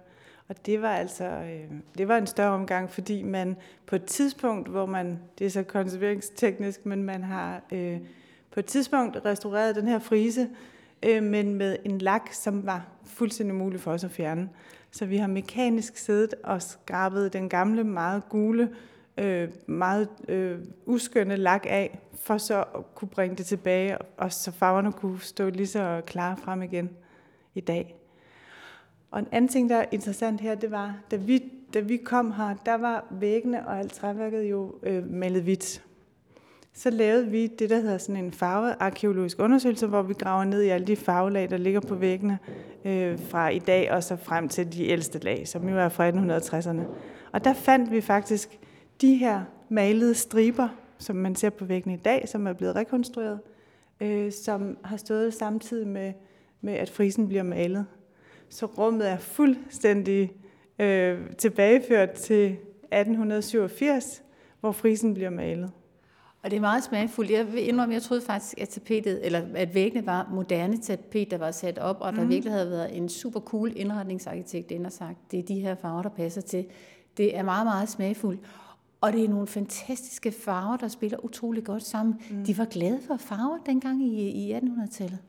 Og 0.48 0.66
det 0.66 0.82
var 0.82 0.92
altså 0.92 1.24
øh, 1.24 1.72
det 1.98 2.08
var 2.08 2.18
en 2.18 2.28
større 2.28 2.52
omgang, 2.52 2.90
fordi 2.90 3.24
man 3.24 3.56
på 3.86 3.96
et 3.96 4.06
tidspunkt, 4.06 4.68
hvor 4.70 4.86
man, 4.86 5.20
det 5.40 5.46
er 5.46 5.50
så 5.50 5.64
konserveringsteknisk, 5.64 6.86
men 6.86 7.04
man 7.04 7.24
har 7.24 7.62
øh, 7.72 7.98
på 8.52 8.60
et 8.60 8.66
tidspunkt 8.66 9.18
restaureret 9.26 9.76
den 9.76 9.88
her 9.88 10.00
frise, 10.00 10.50
øh, 11.04 11.24
men 11.24 11.56
med 11.56 11.78
en 11.84 11.98
lak, 11.98 12.30
som 12.32 12.66
var 12.66 12.86
fuldstændig 13.06 13.56
mulig 13.56 13.80
for 13.80 13.92
os 13.92 14.04
at 14.04 14.12
fjerne. 14.12 14.50
Så 14.92 15.06
vi 15.06 15.18
har 15.18 15.28
mekanisk 15.28 15.98
siddet 15.98 16.34
og 16.44 16.62
skrabet 16.62 17.34
den 17.34 17.50
gamle, 17.50 17.84
meget 17.84 18.30
gule, 18.30 18.70
øh, 19.18 19.50
meget 19.68 20.08
øh, 20.28 20.60
uskønne 20.86 21.36
lak 21.36 21.66
af, 21.70 22.00
for 22.22 22.38
så 22.38 22.60
at 22.76 22.96
kunne 22.96 23.10
bringe 23.10 23.36
det 23.36 23.46
tilbage, 23.46 23.98
og 24.18 24.34
så 24.34 24.52
farverne 24.52 24.92
kunne 24.92 25.22
stå 25.22 25.50
lige 25.50 25.68
så 25.68 26.02
klare 26.06 26.38
frem 26.38 26.62
igen 26.62 26.90
i 27.56 27.62
dag. 27.62 27.96
Og 29.12 29.20
en 29.20 29.28
anden 29.32 29.50
ting, 29.50 29.70
der 29.70 29.76
er 29.76 29.86
interessant 29.92 30.42
her, 30.42 30.56
det 30.56 30.72
var, 30.72 30.96
da 31.12 31.16
vi, 31.16 31.44
da 31.74 31.80
vi 31.80 31.98
kom 31.98 32.32
her, 32.32 32.56
der 32.66 32.76
var 32.76 33.06
væggene 33.12 33.68
og 33.68 33.80
alt 33.80 33.94
træværket 33.94 34.44
jo 34.44 34.76
øh, 34.84 35.12
malet 35.12 35.44
hvidt. 35.44 35.84
Så 36.74 36.90
lavede 36.90 37.28
vi 37.28 37.48
det, 37.48 37.70
der 37.70 37.80
hedder 37.80 37.98
sådan 37.98 38.26
en 38.26 38.32
farvearkeologisk 38.32 39.40
undersøgelse, 39.40 39.88
hvor 39.88 40.02
vi 40.02 40.14
graver 40.14 40.44
ned 40.44 40.62
i 40.62 40.68
alle 40.68 40.88
de 40.88 40.96
farvelag, 40.96 41.50
der 41.50 41.58
ligger 41.58 41.80
på 41.80 41.96
væggene 41.96 42.40
øh, 42.86 43.20
fra 43.20 43.50
i 43.50 43.60
dag 43.60 43.92
og 43.92 44.04
så 44.04 44.16
frem 44.16 44.50
til 44.50 44.74
de 44.74 44.88
ældste 44.88 45.20
lag, 45.20 45.48
som 45.48 45.70
jo 45.70 45.78
er 45.78 45.90
fra 45.90 46.10
1860'erne. 46.10 46.82
Og 47.32 47.44
der 47.44 47.54
fandt 47.54 47.92
vi 47.92 48.02
faktisk 48.02 48.60
de 49.02 49.16
her 49.16 49.44
malede 49.70 50.16
striber, 50.16 50.68
som 50.98 51.16
man 51.16 51.36
ser 51.36 51.50
på 51.50 51.66
væggene 51.66 51.94
i 51.94 51.98
dag, 51.98 52.30
som 52.30 52.48
er 52.48 52.54
blevet 52.54 52.76
rekonstrueret, 52.76 53.40
øh, 54.02 54.32
som 54.32 54.78
har 54.84 54.98
stået 54.98 55.34
samtidig 55.34 55.88
med, 55.88 56.14
med, 56.62 56.74
at 56.74 56.90
frisen 56.90 57.28
bliver 57.28 57.44
malet. 57.44 57.86
Så 58.50 58.66
rummet 58.66 59.10
er 59.10 59.18
fuldstændig 59.18 60.32
øh, 60.80 61.20
tilbageført 61.38 62.12
til 62.12 62.46
1887, 62.46 64.24
hvor 64.60 64.72
frisen 64.72 65.14
bliver 65.14 65.30
malet. 65.30 65.72
Og 66.44 66.52
det 66.52 66.58
er 66.58 66.62
meget 66.62 66.84
smagfuldt. 66.84 67.32
Jeg 67.32 67.54
vil 67.54 67.68
indrømme, 67.68 67.94
jeg 67.94 68.02
troede 68.02 68.22
faktisk, 68.22 68.62
at 68.62 68.70
tapetet, 68.70 69.26
eller 69.26 69.42
at 69.56 69.74
væggene 69.74 70.06
var 70.06 70.30
moderne 70.34 70.78
tapet, 70.78 71.32
der 71.32 71.38
var 71.38 71.52
sat 71.52 71.80
op, 71.80 71.98
og 72.00 72.14
der 72.14 72.24
mm. 72.24 72.30
virkelig 72.30 72.54
havde 72.54 72.70
været 72.70 72.98
en 72.98 73.10
super 73.10 73.40
cool 73.40 73.74
indretningsarkitekt 73.76 74.72
ind 74.72 74.86
og 74.86 74.92
sagt, 74.92 75.18
det 75.32 75.40
er 75.40 75.44
de 75.44 75.60
her 75.60 75.76
farver, 75.76 76.02
der 76.02 76.10
passer 76.10 76.42
til. 76.42 76.66
Det 77.18 77.38
er 77.38 77.44
meget, 77.44 77.66
meget 77.66 77.90
smagfuldt. 77.90 78.40
Og 79.02 79.14
det 79.14 79.24
er 79.24 79.30
nogle 79.30 79.48
fantastiske 79.48 80.32
farver, 80.32 80.78
der 80.78 80.88
spiller 80.88 81.26
utrolig 81.26 81.64
godt 81.64 81.84
sammen. 81.84 82.16
Mm. 82.32 82.46
De 82.46 82.58
var 82.58 82.66
glade 82.66 83.00
for 83.08 83.18
farver 83.18 83.58
dengang 83.66 84.04
i, 84.04 84.30
i 84.30 84.54
1800-tallet. 84.54 85.20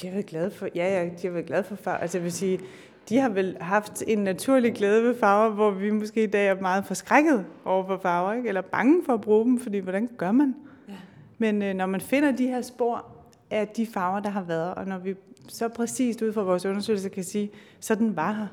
De 0.00 0.06
har 0.06 0.12
været 0.12 0.26
glade 0.26 0.50
for, 0.50 0.68
ja, 0.74 1.02
ja, 1.02 1.10
de 1.22 1.34
været 1.34 1.46
glade 1.46 1.64
for 1.64 1.76
farver. 1.76 1.98
Altså 1.98 2.18
jeg 2.18 2.24
vil 2.24 2.32
sige, 2.32 2.60
de 3.08 3.18
har 3.18 3.28
vel 3.28 3.56
haft 3.60 4.02
en 4.06 4.18
naturlig 4.18 4.74
glæde 4.74 5.04
ved 5.04 5.14
farver, 5.18 5.50
hvor 5.54 5.70
vi 5.70 5.90
måske 5.90 6.22
i 6.22 6.26
dag 6.26 6.48
er 6.48 6.60
meget 6.60 6.84
forskrækket 6.84 7.44
over 7.64 7.86
for 7.86 7.98
farver, 8.02 8.32
ikke? 8.32 8.48
eller 8.48 8.60
bange 8.60 9.02
for 9.06 9.14
at 9.14 9.20
bruge 9.20 9.44
dem, 9.44 9.60
fordi 9.60 9.78
hvordan 9.78 10.08
gør 10.16 10.32
man? 10.32 10.54
Ja. 10.88 10.94
Men 11.38 11.62
øh, 11.62 11.74
når 11.74 11.86
man 11.86 12.00
finder 12.00 12.32
de 12.32 12.46
her 12.46 12.62
spor 12.62 13.06
af 13.50 13.68
de 13.68 13.86
farver, 13.86 14.20
der 14.20 14.30
har 14.30 14.42
været, 14.42 14.74
og 14.74 14.86
når 14.86 14.98
vi 14.98 15.14
så 15.48 15.68
præcist 15.68 16.22
ud 16.22 16.32
fra 16.32 16.42
vores 16.42 16.64
undersøgelse 16.64 17.08
kan 17.08 17.24
sige, 17.24 17.50
så 17.80 17.94
den 17.94 18.16
var 18.16 18.32
her, 18.32 18.46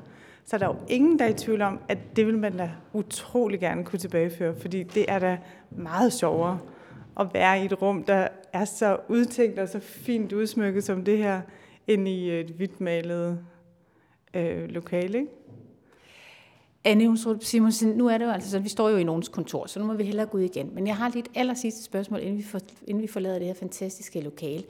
så 0.44 0.56
er 0.56 0.58
der 0.58 0.66
jo 0.66 0.76
ingen, 0.88 1.18
der 1.18 1.24
er 1.24 1.28
i 1.28 1.34
tvivl 1.34 1.62
om, 1.62 1.80
at 1.88 1.98
det 2.16 2.26
vil 2.26 2.38
man 2.38 2.56
da 2.56 2.70
utrolig 2.92 3.60
gerne 3.60 3.84
kunne 3.84 3.98
tilbageføre, 3.98 4.54
fordi 4.60 4.82
det 4.82 5.04
er 5.08 5.18
da 5.18 5.38
meget 5.70 6.12
sjovere 6.12 6.58
at 7.20 7.34
være 7.34 7.62
i 7.62 7.64
et 7.64 7.82
rum, 7.82 8.02
der 8.02 8.28
er 8.52 8.64
så 8.64 8.96
udtænkt 9.08 9.58
og 9.58 9.68
så 9.68 9.80
fint 9.80 10.32
udsmykket 10.32 10.84
som 10.84 11.04
det 11.04 11.18
her, 11.18 11.40
end 11.86 12.08
i 12.08 12.30
et 12.30 12.46
hvidt 12.46 12.80
malet 12.80 13.38
øh, 14.34 14.68
lokale. 14.68 15.18
Ikke? 15.18 15.30
Anne 16.84 17.04
Jonsrup 17.04 17.44
Simonsen, 17.44 17.88
nu 17.88 18.08
er 18.08 18.18
det 18.18 18.24
jo 18.24 18.30
altså 18.30 18.50
sådan, 18.50 18.64
vi 18.64 18.68
står 18.68 18.88
jo 18.88 18.96
i 18.96 19.04
nogens 19.04 19.28
kontor, 19.28 19.66
så 19.66 19.80
nu 19.80 19.86
må 19.86 19.94
vi 19.94 20.04
hellere 20.04 20.26
gå 20.26 20.38
ud 20.38 20.42
igen. 20.42 20.70
Men 20.74 20.86
jeg 20.86 20.96
har 20.96 21.08
lige 21.08 21.20
et 21.20 21.28
aller 21.34 21.54
sidste 21.54 21.82
spørgsmål, 21.82 22.20
inden 22.20 22.38
vi, 22.38 22.42
for, 22.42 22.60
inden 22.86 23.02
vi 23.02 23.06
forlader 23.06 23.38
det 23.38 23.46
her 23.46 23.54
fantastiske 23.54 24.20
lokale. 24.20 24.62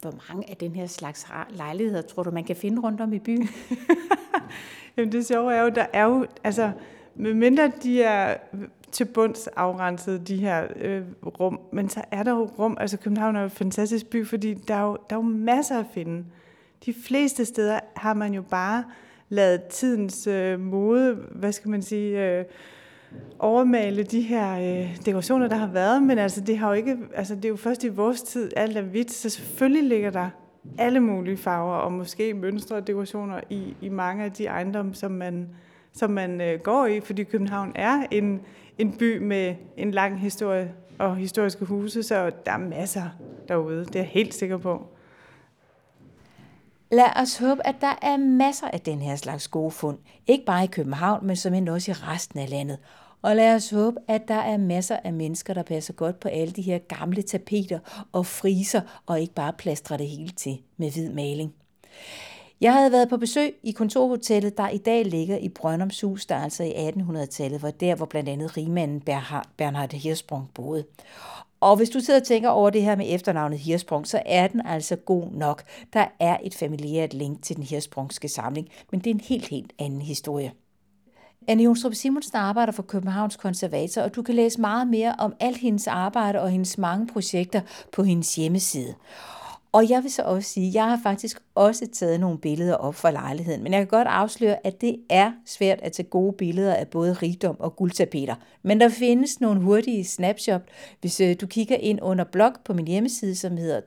Hvor 0.00 0.14
mange 0.28 0.50
af 0.50 0.56
den 0.56 0.74
her 0.74 0.86
slags 0.86 1.26
lejligheder 1.50 2.02
tror 2.02 2.22
du, 2.22 2.30
man 2.30 2.44
kan 2.44 2.56
finde 2.56 2.82
rundt 2.82 3.00
om 3.00 3.12
i 3.12 3.18
byen? 3.18 3.48
Jamen 4.96 5.12
det 5.12 5.26
sjove 5.26 5.54
er 5.54 5.62
jo, 5.62 5.68
der 5.68 5.86
er 5.92 6.04
jo, 6.04 6.26
altså, 6.44 6.72
medmindre 7.14 7.72
de 7.82 8.02
er 8.02 8.36
til 8.92 9.04
bunds 9.04 9.46
afrenset, 9.46 10.28
de 10.28 10.36
her 10.36 10.66
øh, 10.76 11.02
rum, 11.40 11.60
men 11.72 11.88
så 11.88 12.04
er 12.10 12.22
der 12.22 12.30
jo 12.30 12.50
rum, 12.58 12.76
altså 12.80 12.96
København 12.96 13.36
er 13.36 13.40
jo 13.40 13.44
en 13.44 13.50
fantastisk 13.50 14.06
by, 14.06 14.26
fordi 14.26 14.54
der 14.54 14.74
er 14.74 14.82
jo, 14.82 14.98
der 15.10 15.16
er 15.16 15.20
jo 15.20 15.26
masser 15.28 15.78
at 15.78 15.86
finde. 15.94 16.24
De 16.86 16.94
fleste 17.06 17.44
steder 17.44 17.80
har 17.96 18.14
man 18.14 18.34
jo 18.34 18.42
bare 18.42 18.84
lavet 19.28 19.64
tidens 19.64 20.26
øh, 20.26 20.60
mode, 20.60 21.14
hvad 21.14 21.52
skal 21.52 21.70
man 21.70 21.82
sige, 21.82 22.38
øh, 22.38 22.44
overmale 23.38 24.02
de 24.02 24.20
her 24.20 24.58
øh, 24.58 24.96
dekorationer, 25.06 25.48
der 25.48 25.56
har 25.56 25.66
været, 25.66 26.02
men 26.02 26.18
altså 26.18 26.40
det 26.40 26.58
har 26.58 26.68
jo 26.68 26.72
ikke, 26.72 26.96
altså 27.14 27.34
det 27.34 27.44
er 27.44 27.48
jo 27.48 27.56
først 27.56 27.84
i 27.84 27.88
vores 27.88 28.22
tid, 28.22 28.50
alt 28.56 28.76
er 28.76 28.82
hvidt, 28.82 29.12
så 29.12 29.30
selvfølgelig 29.30 29.84
ligger 29.84 30.10
der 30.10 30.30
alle 30.78 31.00
mulige 31.00 31.36
farver 31.36 31.74
og 31.74 31.92
måske 31.92 32.34
mønstre 32.34 32.76
og 32.76 32.86
dekorationer 32.86 33.40
i, 33.50 33.76
i 33.80 33.88
mange 33.88 34.24
af 34.24 34.32
de 34.32 34.46
ejendomme, 34.46 34.94
som 34.94 35.10
man, 35.10 35.48
som 35.92 36.10
man 36.10 36.40
øh, 36.40 36.60
går 36.60 36.86
i, 36.86 37.00
fordi 37.00 37.24
København 37.24 37.72
er 37.74 38.06
en, 38.10 38.40
en 38.78 38.92
by 38.92 39.18
med 39.18 39.54
en 39.76 39.90
lang 39.90 40.20
historie 40.20 40.74
og 40.98 41.16
historiske 41.16 41.64
huse, 41.64 42.02
så 42.02 42.30
der 42.46 42.52
er 42.52 42.58
masser 42.58 43.04
derude, 43.48 43.84
det 43.84 43.96
er 43.96 44.00
jeg 44.00 44.08
helt 44.08 44.34
sikker 44.34 44.56
på. 44.56 44.86
Lad 46.92 47.16
os 47.16 47.38
håbe, 47.38 47.66
at 47.66 47.74
der 47.80 47.94
er 48.02 48.16
masser 48.16 48.68
af 48.68 48.80
den 48.80 49.02
her 49.02 49.16
slags 49.16 49.48
gode 49.48 49.70
fund. 49.70 49.98
Ikke 50.26 50.44
bare 50.44 50.64
i 50.64 50.66
København, 50.66 51.26
men 51.26 51.36
som 51.36 51.68
også 51.68 51.90
i 51.90 51.94
resten 51.94 52.38
af 52.38 52.50
landet. 52.50 52.78
Og 53.22 53.36
lad 53.36 53.54
os 53.54 53.70
håbe, 53.70 53.96
at 54.08 54.28
der 54.28 54.34
er 54.34 54.56
masser 54.56 54.96
af 55.04 55.12
mennesker, 55.12 55.54
der 55.54 55.62
passer 55.62 55.92
godt 55.92 56.20
på 56.20 56.28
alle 56.28 56.52
de 56.52 56.62
her 56.62 56.78
gamle 56.78 57.22
tapeter 57.22 57.78
og 58.12 58.26
friser, 58.26 58.80
og 59.06 59.20
ikke 59.20 59.34
bare 59.34 59.52
plastrer 59.52 59.96
det 59.96 60.08
hele 60.08 60.30
til 60.30 60.58
med 60.76 60.90
hvid 60.90 61.10
maling. 61.10 61.54
Jeg 62.60 62.72
havde 62.72 62.92
været 62.92 63.08
på 63.08 63.16
besøg 63.16 63.54
i 63.62 63.70
kontorhotellet, 63.70 64.56
der 64.56 64.68
i 64.68 64.78
dag 64.78 65.04
ligger 65.04 65.36
i 65.36 65.48
Brøndomshus, 65.48 66.26
der 66.26 66.36
altså 66.36 66.62
i 66.64 66.88
1800-tallet 66.88 67.62
var 67.62 67.70
der, 67.70 67.94
hvor 67.94 68.06
blandt 68.06 68.28
andet 68.28 68.56
rigmanden 68.56 69.00
Bernhard 69.56 69.92
Hirsprung 69.92 70.48
boede. 70.54 70.84
Og 71.60 71.76
hvis 71.76 71.90
du 71.90 72.00
sidder 72.00 72.20
og 72.20 72.26
tænker 72.26 72.48
over 72.48 72.70
det 72.70 72.82
her 72.82 72.96
med 72.96 73.06
efternavnet 73.08 73.58
Hirsprung, 73.58 74.06
så 74.06 74.22
er 74.26 74.46
den 74.46 74.66
altså 74.66 74.96
god 74.96 75.32
nok. 75.32 75.62
Der 75.92 76.06
er 76.20 76.36
et 76.42 76.54
familiært 76.54 77.14
link 77.14 77.42
til 77.42 77.56
den 77.56 77.64
hirsprungske 77.64 78.28
samling, 78.28 78.68
men 78.90 79.00
det 79.00 79.10
er 79.10 79.14
en 79.14 79.20
helt, 79.20 79.48
helt 79.48 79.72
anden 79.78 80.02
historie. 80.02 80.52
Anne 81.48 81.62
Jonstrup 81.62 81.94
Simonsen 81.94 82.36
arbejder 82.36 82.72
for 82.72 82.82
Københavns 82.82 83.36
Konservator, 83.36 84.02
og 84.02 84.14
du 84.14 84.22
kan 84.22 84.34
læse 84.34 84.60
meget 84.60 84.88
mere 84.88 85.14
om 85.18 85.34
alt 85.40 85.56
hendes 85.56 85.86
arbejde 85.86 86.40
og 86.40 86.50
hendes 86.50 86.78
mange 86.78 87.06
projekter 87.06 87.60
på 87.92 88.02
hendes 88.02 88.34
hjemmeside. 88.34 88.94
Og 89.72 89.90
jeg 89.90 90.02
vil 90.02 90.12
så 90.12 90.22
også 90.22 90.50
sige, 90.50 90.68
at 90.68 90.74
jeg 90.74 90.84
har 90.84 91.00
faktisk 91.02 91.42
også 91.54 91.88
taget 91.92 92.20
nogle 92.20 92.38
billeder 92.38 92.74
op 92.74 92.94
for 92.94 93.10
lejligheden, 93.10 93.62
men 93.62 93.72
jeg 93.72 93.80
kan 93.80 93.86
godt 93.86 94.08
afsløre, 94.08 94.66
at 94.66 94.80
det 94.80 94.96
er 95.08 95.32
svært 95.46 95.78
at 95.82 95.92
tage 95.92 96.08
gode 96.08 96.32
billeder 96.32 96.74
af 96.74 96.88
både 96.88 97.12
rigdom 97.12 97.60
og 97.60 97.76
guldtapeter. 97.76 98.34
Men 98.62 98.80
der 98.80 98.88
findes 98.88 99.40
nogle 99.40 99.60
hurtige 99.60 100.04
snapshot, 100.04 100.62
hvis 101.00 101.20
øh, 101.20 101.36
du 101.40 101.46
kigger 101.46 101.76
ind 101.76 101.98
under 102.02 102.24
blog 102.24 102.52
på 102.64 102.72
min 102.72 102.86
hjemmeside, 102.86 103.34
som 103.34 103.56
hedder 103.56 103.80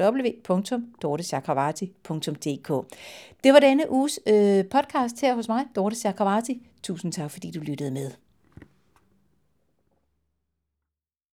www.dortechakravarti.dk. 0.00 2.94
Det 3.44 3.52
var 3.52 3.60
denne 3.60 3.90
uges 3.90 4.20
øh, 4.26 4.64
podcast 4.64 5.20
her 5.20 5.34
hos 5.34 5.48
mig, 5.48 5.64
Dorte 5.76 5.96
Chakravarti. 5.96 6.66
Tusind 6.82 7.12
tak, 7.12 7.30
fordi 7.30 7.50
du 7.50 7.60
lyttede 7.60 7.90
med. 7.90 8.10